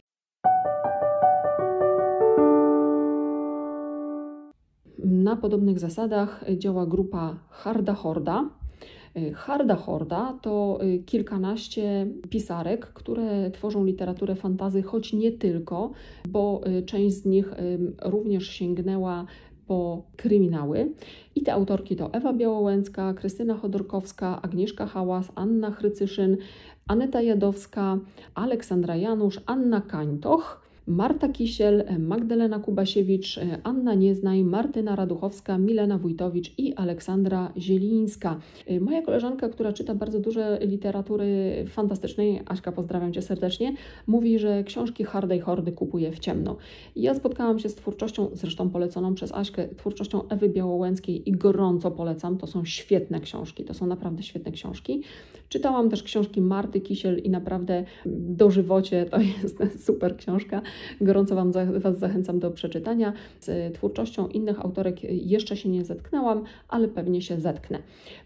Na 5.06 5.36
podobnych 5.36 5.80
zasadach 5.80 6.46
działa 6.58 6.86
grupa 6.86 7.36
Harda 7.50 7.94
Horda. 7.94 8.50
Harda 9.34 9.76
Horda 9.76 10.40
to 10.42 10.80
kilkanaście 11.06 12.08
pisarek, 12.30 12.86
które 12.86 13.52
tworzą 13.52 13.86
literaturę 13.86 14.36
fantazy, 14.36 14.84
choć 14.84 15.14
nie 15.14 15.32
tylko, 15.32 15.92
bo 16.30 16.62
część 16.86 17.16
z 17.16 17.26
nich 17.26 17.54
również 18.02 18.48
sięgnęła 18.48 19.26
po 19.68 20.04
kryminały. 20.16 20.92
I 21.36 21.42
te 21.42 21.54
autorki 21.54 21.96
to 21.96 22.14
Ewa 22.14 22.34
Białołęcka, 22.34 23.14
Krystyna 23.14 23.58
Chodorkowska, 23.58 24.42
Agnieszka 24.42 24.86
Hałas, 24.86 25.32
Anna 25.36 25.72
Chrycyszyn, 25.72 26.38
Aneta 26.88 27.22
Jadowska, 27.22 27.98
Aleksandra 28.36 28.96
Janusz, 28.96 29.42
Anna 29.46 29.82
Kańtoch, 29.82 30.65
Marta 30.88 31.30
Kisiel, 31.30 31.84
Magdalena 32.00 32.60
Kubasiewicz, 32.60 33.40
Anna 33.64 33.94
Nieznaj, 33.94 34.44
Martyna 34.44 34.96
Raduchowska, 34.96 35.58
Milena 35.58 35.98
Wójtowicz 35.98 36.54
i 36.58 36.74
Aleksandra 36.74 37.54
Zielińska. 37.58 38.40
Moja 38.82 39.02
koleżanka, 39.02 39.50
która 39.50 39.74
czyta 39.74 39.96
bardzo 39.96 40.20
dużo 40.20 40.42
literatury 40.62 41.26
fantastycznej, 41.68 42.42
Aśka, 42.46 42.72
pozdrawiam 42.72 43.14
Cię 43.14 43.22
serdecznie, 43.22 43.74
mówi, 44.08 44.40
że 44.40 44.64
książki 44.64 45.04
Hardej 45.04 45.40
Hordy 45.40 45.72
kupuje 45.72 46.12
w 46.12 46.20
ciemno. 46.20 46.58
Ja 46.96 47.16
spotkałam 47.16 47.60
się 47.60 47.70
z 47.70 47.76
twórczością, 47.76 48.30
zresztą 48.34 48.70
poleconą 48.70 49.14
przez 49.16 49.32
Aśkę, 49.32 49.68
twórczością 49.78 50.28
Ewy 50.28 50.50
Białołęckiej 50.50 51.30
i 51.30 51.32
gorąco 51.32 51.92
polecam. 51.92 52.38
To 52.38 52.48
są 52.48 52.66
świetne 52.66 53.20
książki, 53.20 53.64
to 53.64 53.74
są 53.74 53.88
naprawdę 53.88 54.24
świetne 54.24 54.52
książki. 54.52 55.04
Czytałam 55.50 55.90
też 55.90 56.04
książki 56.04 56.42
Marty 56.42 56.82
Kisiel 56.82 57.18
i 57.18 57.30
naprawdę 57.30 57.84
dożywocie 58.06 59.06
to 59.06 59.18
jest 59.22 59.64
super 59.86 60.18
książka. 60.18 60.62
Gorąco 61.02 61.36
Wam, 61.36 61.52
Was 61.78 62.00
zachęcam 62.00 62.40
do 62.40 62.52
przeczytania. 62.52 63.14
Z 63.40 63.74
twórczością 63.74 64.28
innych 64.28 64.66
autorek 64.66 65.04
jeszcze 65.04 65.58
się 65.58 65.70
nie 65.70 65.86
zetknęłam, 65.86 66.44
ale 66.68 66.88
pewnie 66.88 67.22
się 67.22 67.40
zetknę. 67.40 67.80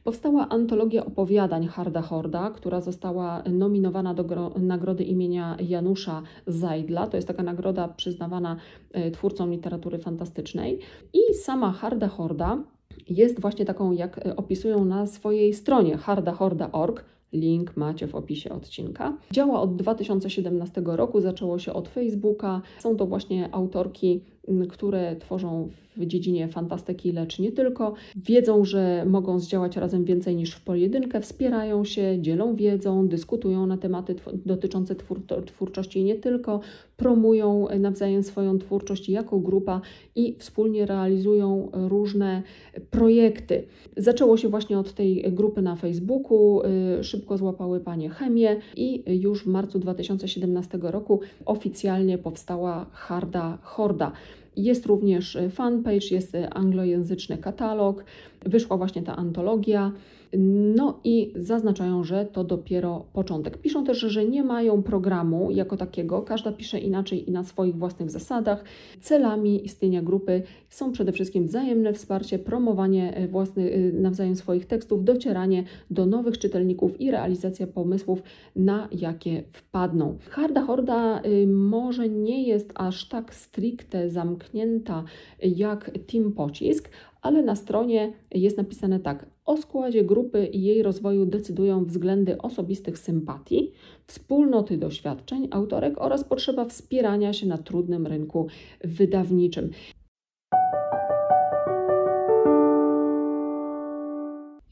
Powstała 0.03 0.49
antologia 0.49 1.05
opowiadań 1.05 1.67
Harda 1.67 2.01
Horda, 2.01 2.51
która 2.51 2.81
została 2.81 3.43
nominowana 3.51 4.13
do 4.13 4.53
nagrody 4.59 5.03
imienia 5.03 5.57
Janusza 5.59 6.21
Zajdla. 6.47 7.07
To 7.07 7.17
jest 7.17 7.27
taka 7.27 7.43
nagroda 7.43 7.87
przyznawana 7.87 8.55
e, 8.91 9.11
twórcom 9.11 9.51
literatury 9.51 9.97
fantastycznej. 9.97 10.79
I 11.13 11.33
sama 11.33 11.71
Harda 11.71 12.07
Horda 12.07 12.63
jest 13.09 13.41
właśnie 13.41 13.65
taką, 13.65 13.91
jak 13.91 14.19
opisują 14.35 14.85
na 14.85 15.05
swojej 15.07 15.53
stronie 15.53 15.97
hardahorda.org. 15.97 17.05
Link 17.33 17.77
macie 17.77 18.07
w 18.07 18.15
opisie 18.15 18.49
odcinka. 18.49 19.17
Działa 19.31 19.61
od 19.61 19.75
2017 19.75 20.81
roku, 20.85 21.21
zaczęło 21.21 21.59
się 21.59 21.73
od 21.73 21.87
Facebooka. 21.87 22.61
Są 22.79 22.95
to 22.95 23.05
właśnie 23.05 23.49
autorki 23.51 24.21
które 24.69 25.15
tworzą 25.15 25.69
w 25.99 26.05
dziedzinie 26.05 26.47
fantastyki, 26.47 27.11
lecz 27.11 27.39
nie 27.39 27.51
tylko. 27.51 27.93
Wiedzą, 28.15 28.65
że 28.65 29.05
mogą 29.07 29.39
zdziałać 29.39 29.77
razem 29.77 30.05
więcej 30.05 30.35
niż 30.35 30.51
w 30.51 30.61
pojedynkę, 30.61 31.21
wspierają 31.21 31.85
się, 31.85 32.21
dzielą 32.21 32.55
wiedzą, 32.55 33.07
dyskutują 33.07 33.65
na 33.65 33.77
tematy 33.77 34.15
dotyczące 34.45 34.95
twór 34.95 35.21
twórczości 35.45 36.03
nie 36.03 36.15
tylko, 36.15 36.59
promują 36.97 37.67
nawzajem 37.79 38.23
swoją 38.23 38.59
twórczość 38.59 39.09
jako 39.09 39.39
grupa 39.39 39.81
i 40.15 40.35
wspólnie 40.39 40.85
realizują 40.85 41.69
różne 41.73 42.43
projekty. 42.91 43.63
Zaczęło 43.97 44.37
się 44.37 44.49
właśnie 44.49 44.79
od 44.79 44.93
tej 44.93 45.23
grupy 45.31 45.61
na 45.61 45.75
Facebooku, 45.75 46.61
y, 46.99 47.03
szybko 47.03 47.37
złapały 47.37 47.79
panie 47.79 48.09
chemię 48.09 48.55
i 48.75 49.03
już 49.21 49.43
w 49.43 49.47
marcu 49.47 49.79
2017 49.79 50.79
roku 50.81 51.19
oficjalnie 51.45 52.17
powstała 52.17 52.85
Harda 52.91 53.57
Horda. 53.61 54.11
Jest 54.59 54.85
również 54.85 55.37
fanpage, 55.51 56.07
jest 56.11 56.37
anglojęzyczny 56.51 57.37
katalog, 57.37 58.03
wyszła 58.45 58.77
właśnie 58.77 59.01
ta 59.01 59.15
antologia. 59.15 59.91
No 60.37 60.99
i 61.03 61.33
zaznaczają, 61.35 62.03
że 62.03 62.25
to 62.25 62.43
dopiero 62.43 63.05
początek. 63.13 63.57
Piszą 63.57 63.83
też, 63.83 63.97
że 63.97 64.25
nie 64.25 64.43
mają 64.43 64.83
programu 64.83 65.51
jako 65.51 65.77
takiego, 65.77 66.21
każda 66.21 66.51
pisze 66.51 66.79
inaczej 66.79 67.29
i 67.29 67.31
na 67.31 67.43
swoich 67.43 67.75
własnych 67.75 68.09
zasadach. 68.09 68.63
Celami 69.01 69.65
istnienia 69.65 70.01
grupy 70.01 70.41
są 70.69 70.91
przede 70.91 71.11
wszystkim 71.11 71.47
wzajemne 71.47 71.93
wsparcie, 71.93 72.39
promowanie 72.39 73.15
e, 73.15 73.27
własnych, 73.27 73.73
e, 73.73 73.79
nawzajem 74.01 74.35
swoich 74.35 74.65
tekstów, 74.65 75.03
docieranie 75.03 75.63
do 75.89 76.05
nowych 76.05 76.37
czytelników 76.37 77.01
i 77.01 77.11
realizacja 77.11 77.67
pomysłów, 77.67 78.23
na 78.55 78.87
jakie 78.91 79.43
wpadną. 79.51 80.17
Harda 80.29 80.61
Horda 80.61 81.21
y, 81.25 81.47
może 81.47 82.09
nie 82.09 82.43
jest 82.43 82.71
aż 82.75 83.07
tak 83.09 83.35
stricte 83.35 84.09
zamknięta 84.09 85.03
jak 85.41 85.91
Team 86.11 86.31
Pocisk, 86.31 86.89
ale 87.21 87.43
na 87.43 87.55
stronie 87.55 88.13
jest 88.31 88.57
napisane 88.57 88.99
tak: 88.99 89.25
O 89.49 89.57
składzie 89.57 90.03
grupy 90.03 90.45
i 90.45 90.61
jej 90.63 90.83
rozwoju 90.83 91.25
decydują 91.25 91.85
względy 91.85 92.37
osobistych 92.37 92.97
sympatii, 92.97 93.71
wspólnoty 94.07 94.77
doświadczeń 94.77 95.47
autorek 95.51 96.01
oraz 96.01 96.23
potrzeba 96.23 96.65
wspierania 96.65 97.33
się 97.33 97.47
na 97.47 97.57
trudnym 97.57 98.07
rynku 98.07 98.47
wydawniczym. 98.83 99.69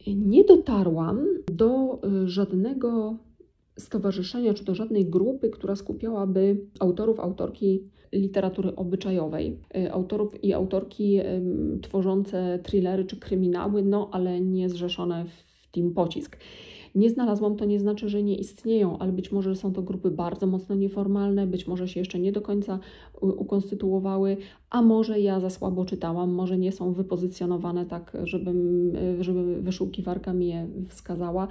Nie 0.08 0.44
dotarłam 0.44 1.26
do 1.52 2.00
y, 2.24 2.28
żadnego 2.30 3.18
stowarzyszenia 3.78 4.54
czy 4.54 4.66
do 4.66 4.76
żadnej 4.76 5.06
grupy, 5.06 5.50
która 5.50 5.76
skupiałaby 5.76 6.66
autorów, 6.80 7.20
autorki 7.20 7.84
literatury 8.12 8.76
obyczajowej, 8.76 9.58
y, 9.78 9.92
autorów 9.92 10.44
i 10.44 10.54
autorki 10.54 11.20
tworzące 11.82 12.60
thrillery 12.64 13.06
czy 13.06 13.20
kryminały, 13.20 13.84
no 13.84 14.10
ale 14.12 14.42
nie 14.42 14.70
zrzeszone 14.70 15.26
w 15.26 15.72
Team 15.72 15.92
Pocisk. 15.92 16.38
Nie 16.96 17.10
znalazłam, 17.10 17.56
to 17.56 17.66
nie 17.66 17.80
znaczy, 17.80 18.10
że 18.10 18.24
nie 18.24 18.36
istnieją, 18.36 18.98
ale 18.98 19.12
być 19.12 19.32
może 19.32 19.56
są 19.56 19.74
to 19.74 19.82
grupy 19.82 20.12
bardzo 20.12 20.48
mocno 20.48 20.76
nieformalne, 20.76 21.48
być 21.48 21.68
może 21.68 21.88
się 21.88 22.00
jeszcze 22.00 22.20
nie 22.20 22.32
do 22.32 22.42
końca 22.42 22.80
ukonstytuowały, 23.22 24.38
a 24.70 24.82
może 24.82 25.20
ja 25.20 25.40
za 25.40 25.50
słabo 25.50 25.86
czytałam, 25.86 26.32
może 26.32 26.58
nie 26.58 26.72
są 26.72 26.94
wypozycjonowane 26.94 27.86
tak, 27.86 28.18
żebym, 28.24 28.92
żeby 29.20 29.62
wyszukiwarka 29.62 30.34
mi 30.34 30.48
je 30.48 30.68
wskazała. 30.90 31.48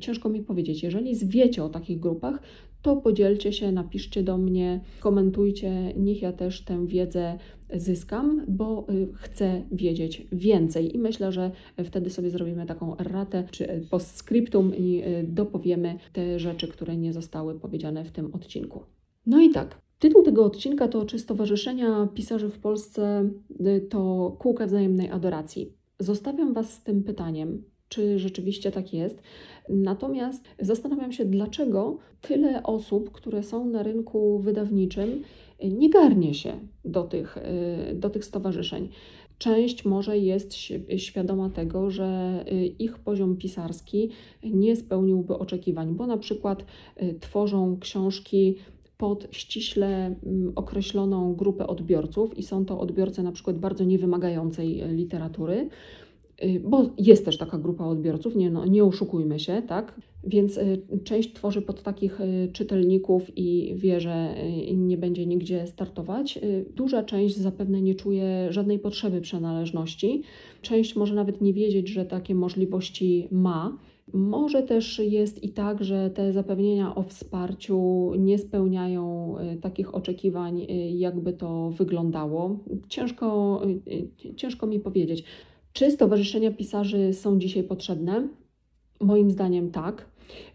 Ciężko 0.00 0.28
mi 0.28 0.42
powiedzieć. 0.42 0.82
Jeżeli 0.82 1.14
zwiecie 1.14 1.64
o 1.64 1.68
takich 1.68 2.00
grupach, 2.00 2.40
to 2.82 2.96
podzielcie 2.96 3.52
się, 3.52 3.72
napiszcie 3.72 4.22
do 4.22 4.38
mnie, 4.38 4.80
komentujcie, 5.00 5.92
niech 5.96 6.22
ja 6.22 6.32
też 6.32 6.64
tę 6.64 6.86
wiedzę 6.86 7.38
zyskam, 7.74 8.44
bo 8.48 8.86
y, 8.90 9.08
chcę 9.14 9.62
wiedzieć 9.72 10.26
więcej 10.32 10.96
i 10.96 10.98
myślę, 10.98 11.32
że 11.32 11.50
wtedy 11.84 12.10
sobie 12.10 12.30
zrobimy 12.30 12.66
taką 12.66 12.96
ratę 12.98 13.44
czy 13.50 13.86
postscriptum 13.90 14.76
i 14.76 15.02
y, 15.04 15.26
dopowiemy 15.28 15.98
te 16.12 16.38
rzeczy, 16.38 16.68
które 16.68 16.96
nie 16.96 17.12
zostały 17.12 17.60
powiedziane 17.60 18.04
w 18.04 18.10
tym 18.10 18.34
odcinku. 18.34 18.82
No 19.26 19.40
i 19.40 19.50
tak, 19.50 19.80
Tytuł 19.98 20.22
tego 20.22 20.44
odcinka 20.44 20.88
to 20.88 21.04
Czy 21.04 21.18
Stowarzyszenia 21.18 22.08
Pisarzy 22.14 22.48
w 22.48 22.58
Polsce 22.58 23.30
y, 23.66 23.80
to 23.90 24.36
kółka 24.38 24.66
wzajemnej 24.66 25.10
adoracji? 25.10 25.72
Zostawiam 25.98 26.54
Was 26.54 26.72
z 26.72 26.82
tym 26.82 27.04
pytaniem, 27.04 27.62
czy 27.88 28.18
rzeczywiście 28.18 28.70
tak 28.70 28.94
jest. 28.94 29.22
Natomiast 29.68 30.44
zastanawiam 30.58 31.12
się, 31.12 31.24
dlaczego 31.24 31.98
tyle 32.20 32.62
osób, 32.62 33.10
które 33.12 33.42
są 33.42 33.66
na 33.66 33.82
rynku 33.82 34.38
wydawniczym, 34.38 35.22
nie 35.62 35.90
garnie 35.90 36.34
się 36.34 36.52
do 36.84 37.02
tych, 37.02 37.36
y, 37.36 37.94
do 37.94 38.10
tych 38.10 38.24
stowarzyszeń. 38.24 38.88
Część 39.38 39.84
może 39.84 40.18
jest 40.18 40.54
świadoma 40.96 41.50
tego, 41.50 41.90
że 41.90 42.44
y, 42.52 42.66
ich 42.66 42.98
poziom 42.98 43.36
pisarski 43.36 44.10
nie 44.44 44.76
spełniłby 44.76 45.38
oczekiwań, 45.38 45.94
bo 45.94 46.06
na 46.06 46.16
przykład 46.16 46.64
tworzą 47.20 47.78
książki 47.80 48.56
pod 48.98 49.28
ściśle 49.30 50.06
mm, 50.06 50.52
określoną 50.56 51.34
grupę 51.34 51.66
odbiorców 51.66 52.38
i 52.38 52.42
są 52.42 52.64
to 52.64 52.80
odbiorcy 52.80 53.22
na 53.22 53.32
przykład 53.32 53.58
bardzo 53.58 53.84
niewymagającej 53.84 54.82
literatury 54.88 55.68
Y, 56.44 56.60
bo 56.64 56.90
jest 56.98 57.24
też 57.24 57.38
taka 57.38 57.58
grupa 57.58 57.84
odbiorców, 57.84 58.36
nie, 58.36 58.50
no, 58.50 58.66
nie 58.66 58.84
oszukujmy 58.84 59.38
się, 59.38 59.62
tak? 59.68 60.00
Więc 60.24 60.56
y, 60.56 60.82
część 61.04 61.32
tworzy 61.32 61.62
pod 61.62 61.82
takich 61.82 62.20
y, 62.20 62.50
czytelników 62.52 63.22
i 63.36 63.74
wie, 63.76 64.00
że 64.00 64.34
nie 64.74 64.98
będzie 64.98 65.26
nigdzie 65.26 65.66
startować. 65.66 66.38
Duża 66.74 67.02
część 67.02 67.36
zapewne 67.36 67.82
nie 67.82 67.94
czuje 67.94 68.46
żadnej 68.50 68.78
potrzeby 68.78 69.20
przynależności. 69.20 70.22
Część 70.62 70.96
może 70.96 71.14
nawet 71.14 71.40
nie 71.40 71.52
wiedzieć, 71.52 71.88
że 71.88 72.04
takie 72.04 72.34
możliwości 72.34 73.28
ma. 73.30 73.78
Może 74.12 74.62
też 74.62 74.98
jest 74.98 75.44
i 75.44 75.48
tak, 75.48 75.84
że 75.84 76.10
te 76.10 76.32
zapewnienia 76.32 76.94
o 76.94 77.02
wsparciu 77.02 78.12
nie 78.18 78.38
spełniają 78.38 79.34
takich 79.60 79.94
oczekiwań, 79.94 80.66
jakby 80.90 81.32
to 81.32 81.70
wyglądało. 81.70 82.58
Ciężko, 82.88 83.60
ciężko 84.36 84.66
mi 84.66 84.80
powiedzieć. 84.80 85.24
Czy 85.72 85.90
stowarzyszenia 85.90 86.50
pisarzy 86.50 87.12
są 87.12 87.38
dzisiaj 87.38 87.64
potrzebne? 87.64 88.28
Moim 89.00 89.30
zdaniem 89.30 89.70
tak. 89.70 90.06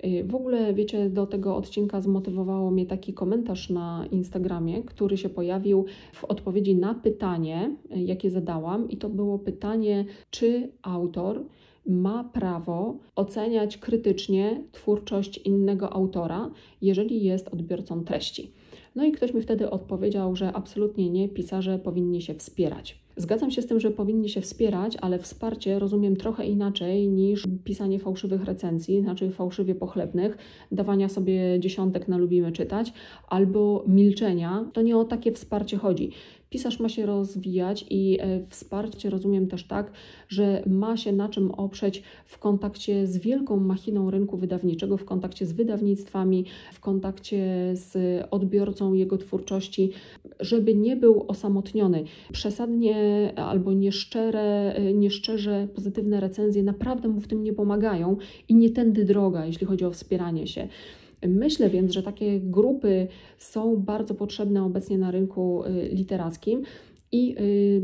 Y, 0.06 0.24
w 0.24 0.36
ogóle, 0.36 0.74
wiecie, 0.74 1.10
do 1.10 1.28
tego 1.28 1.56
odcinka 1.56 2.02
zmotywowało 2.02 2.72
mnie 2.72 2.86
taki 2.86 3.14
komentarz 3.14 3.70
na 3.70 4.06
Instagramie, 4.12 4.84
który 4.84 5.18
się 5.18 5.30
pojawił 5.30 5.86
w 6.14 6.24
odpowiedzi 6.26 6.76
na 6.76 6.94
pytanie, 6.94 7.76
y, 7.96 8.00
jakie 8.00 8.30
zadałam, 8.30 8.90
i 8.90 8.98
to 8.98 9.10
było 9.10 9.40
pytanie, 9.40 10.06
czy 10.30 10.72
autor 10.82 11.44
ma 11.86 12.24
prawo 12.24 12.98
oceniać 13.16 13.78
krytycznie 13.78 14.64
twórczość 14.72 15.38
innego 15.38 15.94
autora, 15.94 16.52
jeżeli 16.82 17.24
jest 17.24 17.48
odbiorcą 17.48 18.04
treści. 18.04 18.52
No 18.96 19.06
i 19.06 19.12
ktoś 19.12 19.34
mi 19.34 19.42
wtedy 19.42 19.70
odpowiedział, 19.70 20.36
że 20.36 20.54
absolutnie 20.54 21.10
nie, 21.10 21.30
pisarze 21.30 21.80
powinni 21.80 22.22
się 22.22 22.34
wspierać. 22.34 23.04
Zgadzam 23.18 23.52
się 23.52 23.62
z 23.62 23.68
tym, 23.68 23.80
że 23.80 23.92
powinni 23.92 24.30
się 24.30 24.42
wspierać, 24.42 24.98
ale 25.02 25.20
wsparcie 25.20 25.80
rozumiem 25.80 26.16
trochę 26.16 26.46
inaczej 26.46 27.08
niż 27.08 27.48
pisanie 27.64 28.00
fałszywych 28.00 28.46
recenzji, 28.46 29.02
znaczy 29.02 29.32
fałszywie 29.32 29.76
pochlebnych, 29.76 30.38
dawania 30.72 31.10
sobie 31.10 31.60
dziesiątek 31.60 32.08
na 32.08 32.18
lubimy 32.18 32.52
czytać, 32.52 32.94
albo 33.30 33.84
milczenia. 33.88 34.66
To 34.74 34.82
nie 34.82 34.98
o 34.98 35.04
takie 35.04 35.32
wsparcie 35.32 35.78
chodzi. 35.78 36.12
Pisarz 36.54 36.80
ma 36.80 36.90
się 36.90 37.06
rozwijać 37.06 37.86
i 37.90 38.18
e, 38.22 38.40
wsparcie 38.50 39.10
rozumiem 39.10 39.48
też 39.48 39.64
tak, 39.64 39.92
że 40.30 40.64
ma 40.68 40.98
się 40.98 41.12
na 41.12 41.30
czym 41.30 41.52
oprzeć 41.52 42.04
w 42.26 42.40
kontakcie 42.40 43.08
z 43.08 43.18
wielką 43.18 43.58
machiną 43.58 44.12
rynku 44.12 44.38
wydawniczego, 44.38 44.98
w 44.98 45.06
kontakcie 45.06 45.46
z 45.46 45.54
wydawnictwami, 45.54 46.46
w 46.74 46.80
kontakcie 46.80 47.72
z 47.74 47.98
odbiorcą 48.32 48.94
jego 48.94 49.18
twórczości, 49.18 49.92
żeby 50.40 50.76
nie 50.76 50.96
był 50.96 51.26
osamotniony. 51.28 52.04
Przesadnie 52.32 52.96
albo 53.36 53.74
nieszczere, 53.74 54.74
e, 54.76 54.94
nieszczerze 54.94 55.68
pozytywne 55.76 56.20
recenzje 56.20 56.64
naprawdę 56.64 57.08
mu 57.08 57.20
w 57.20 57.28
tym 57.28 57.44
nie 57.44 57.54
pomagają 57.54 58.18
i 58.50 58.56
nie 58.56 58.70
tędy 58.70 59.06
droga, 59.06 59.46
jeśli 59.46 59.68
chodzi 59.68 59.86
o 59.86 59.92
wspieranie 59.92 60.48
się. 60.48 60.68
Myślę 61.28 61.70
więc, 61.70 61.92
że 61.92 62.04
takie 62.04 62.40
grupy 62.40 63.08
są 63.38 63.78
bardzo 63.78 64.16
potrzebne 64.16 64.64
obecnie 64.64 64.98
na 64.98 65.12
rynku 65.12 65.64
y, 65.66 65.90
literackim. 65.92 66.64
I 67.14 67.36
y, 67.40 67.82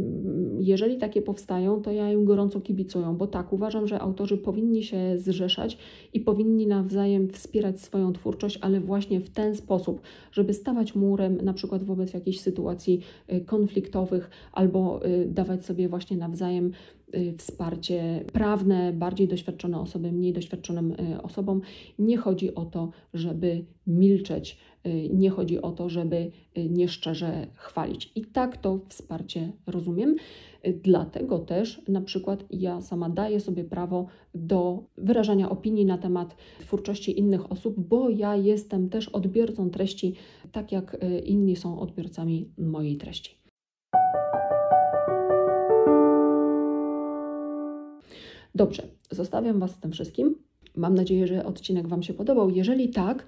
jeżeli 0.59 0.97
takie 0.97 1.21
powstają, 1.21 1.81
to 1.81 1.91
ja 1.91 2.11
im 2.11 2.25
gorąco 2.25 2.61
kibicuję, 2.61 3.15
bo 3.17 3.27
tak, 3.27 3.53
uważam, 3.53 3.87
że 3.87 3.99
autorzy 3.99 4.37
powinni 4.37 4.83
się 4.83 5.17
zrzeszać 5.17 5.77
i 6.13 6.19
powinni 6.19 6.67
nawzajem 6.67 7.29
wspierać 7.29 7.81
swoją 7.81 8.13
twórczość, 8.13 8.59
ale 8.61 8.79
właśnie 8.79 9.19
w 9.19 9.29
ten 9.29 9.55
sposób, 9.55 10.01
żeby 10.31 10.53
stawać 10.53 10.95
murem 10.95 11.37
na 11.43 11.53
przykład 11.53 11.83
wobec 11.83 12.13
jakichś 12.13 12.39
sytuacji 12.39 13.01
y, 13.33 13.41
konfliktowych 13.41 14.29
albo 14.53 14.99
dawać 15.27 15.65
sobie 15.65 15.89
właśnie 15.89 16.17
nawzajem 16.17 16.71
Y, 17.15 17.33
wsparcie 17.37 18.25
prawne, 18.33 18.93
bardziej 18.93 19.27
doświadczone 19.27 19.79
osoby, 19.79 20.11
mniej 20.11 20.33
doświadczonym 20.33 20.91
y, 20.91 21.21
osobom. 21.21 21.61
Nie 21.99 22.17
chodzi 22.17 22.55
o 22.55 22.65
to, 22.65 22.91
żeby 23.13 23.65
milczeć, 23.87 24.51
y, 24.51 24.68
nie 25.09 25.29
chodzi 25.29 25.61
o 25.61 25.71
to, 25.71 25.89
żeby 25.89 26.31
nieszczerze 26.69 27.47
chwalić. 27.53 28.11
I 28.15 28.25
tak 28.25 28.57
to 28.57 28.79
wsparcie 28.87 29.51
rozumiem. 29.67 30.15
Dlatego 30.83 31.39
też 31.39 31.81
na 31.87 32.01
przykład 32.01 32.45
ja 32.49 32.81
sama 32.81 33.09
daję 33.09 33.39
sobie 33.39 33.63
prawo 33.63 34.05
do 34.35 34.83
wyrażania 34.97 35.49
opinii 35.49 35.85
na 35.85 35.97
temat 35.97 36.35
twórczości 36.59 37.19
innych 37.19 37.51
osób, 37.51 37.75
bo 37.77 38.09
ja 38.09 38.35
jestem 38.35 38.89
też 38.89 39.09
odbiorcą 39.09 39.69
treści, 39.69 40.13
tak 40.51 40.71
jak 40.71 40.97
inni 41.25 41.55
są 41.55 41.79
odbiorcami 41.79 42.51
mojej 42.57 42.97
treści. 42.97 43.39
Dobrze, 48.55 48.83
zostawiam 49.11 49.59
Was 49.59 49.71
z 49.71 49.79
tym 49.79 49.91
wszystkim. 49.91 50.35
Mam 50.75 50.95
nadzieję, 50.95 51.27
że 51.27 51.45
odcinek 51.45 51.87
Wam 51.87 52.03
się 52.03 52.13
podobał. 52.13 52.49
Jeżeli 52.49 52.89
tak, 52.89 53.25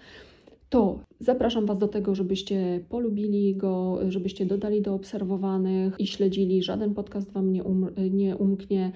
to 0.72 1.00
zapraszam 1.20 1.66
Was 1.66 1.80
do 1.80 1.88
tego, 1.88 2.16
żebyście 2.16 2.84
polubili 2.90 3.56
go, 3.56 4.00
żebyście 4.10 4.46
dodali 4.46 4.82
do 4.82 4.94
obserwowanych 4.94 5.96
i 6.00 6.08
śledzili. 6.08 6.64
Żaden 6.64 6.94
podcast 6.94 7.32
Wam 7.32 7.54
nie, 7.54 7.64
um, 7.64 7.88
nie 8.12 8.38
umknie. 8.38 8.92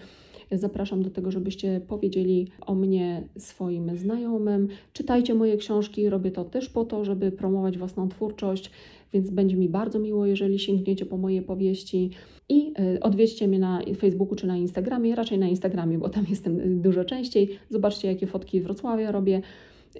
Zapraszam 0.51 1.03
do 1.03 1.09
tego, 1.09 1.31
żebyście 1.31 1.81
powiedzieli 1.87 2.47
o 2.61 2.75
mnie 2.75 3.27
swoim 3.37 3.97
znajomym. 3.97 4.67
Czytajcie 4.93 5.35
moje 5.35 5.57
książki, 5.57 6.09
robię 6.09 6.31
to 6.31 6.45
też 6.45 6.69
po 6.69 6.85
to, 6.85 7.05
żeby 7.05 7.31
promować 7.31 7.77
własną 7.77 8.09
twórczość, 8.09 8.71
więc 9.13 9.29
będzie 9.29 9.57
mi 9.57 9.69
bardzo 9.69 9.99
miło, 9.99 10.25
jeżeli 10.25 10.59
sięgniecie 10.59 11.05
po 11.05 11.17
moje 11.17 11.41
powieści. 11.41 12.09
I 12.49 12.73
e, 12.79 12.99
odwiedźcie 12.99 13.47
mnie 13.47 13.59
na 13.59 13.81
Facebooku 13.97 14.35
czy 14.35 14.47
na 14.47 14.57
Instagramie, 14.57 15.15
raczej 15.15 15.39
na 15.39 15.47
Instagramie, 15.47 15.97
bo 15.97 16.09
tam 16.09 16.25
jestem 16.29 16.59
e, 16.59 16.63
dużo 16.67 17.05
częściej. 17.05 17.49
Zobaczcie, 17.69 18.07
jakie 18.07 18.27
fotki 18.27 18.61
Wrocławia 18.61 19.11
robię. 19.11 19.41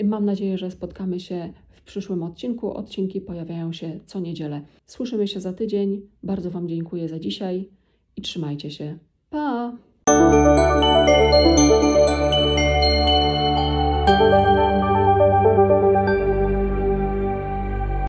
Mam 0.03 0.25
nadzieję, 0.25 0.57
że 0.57 0.71
spotkamy 0.71 1.19
się 1.19 1.53
przyszłym 1.85 2.23
odcinku. 2.23 2.73
Odcinki 2.73 3.21
pojawiają 3.21 3.73
się 3.73 3.99
co 4.05 4.19
niedzielę. 4.19 4.61
Słyszymy 4.85 5.27
się 5.27 5.39
za 5.39 5.53
tydzień. 5.53 6.01
Bardzo 6.23 6.51
Wam 6.51 6.67
dziękuję 6.67 7.09
za 7.09 7.19
dzisiaj 7.19 7.69
i 8.15 8.21
trzymajcie 8.21 8.71
się. 8.71 8.97
Pa! 9.29 9.77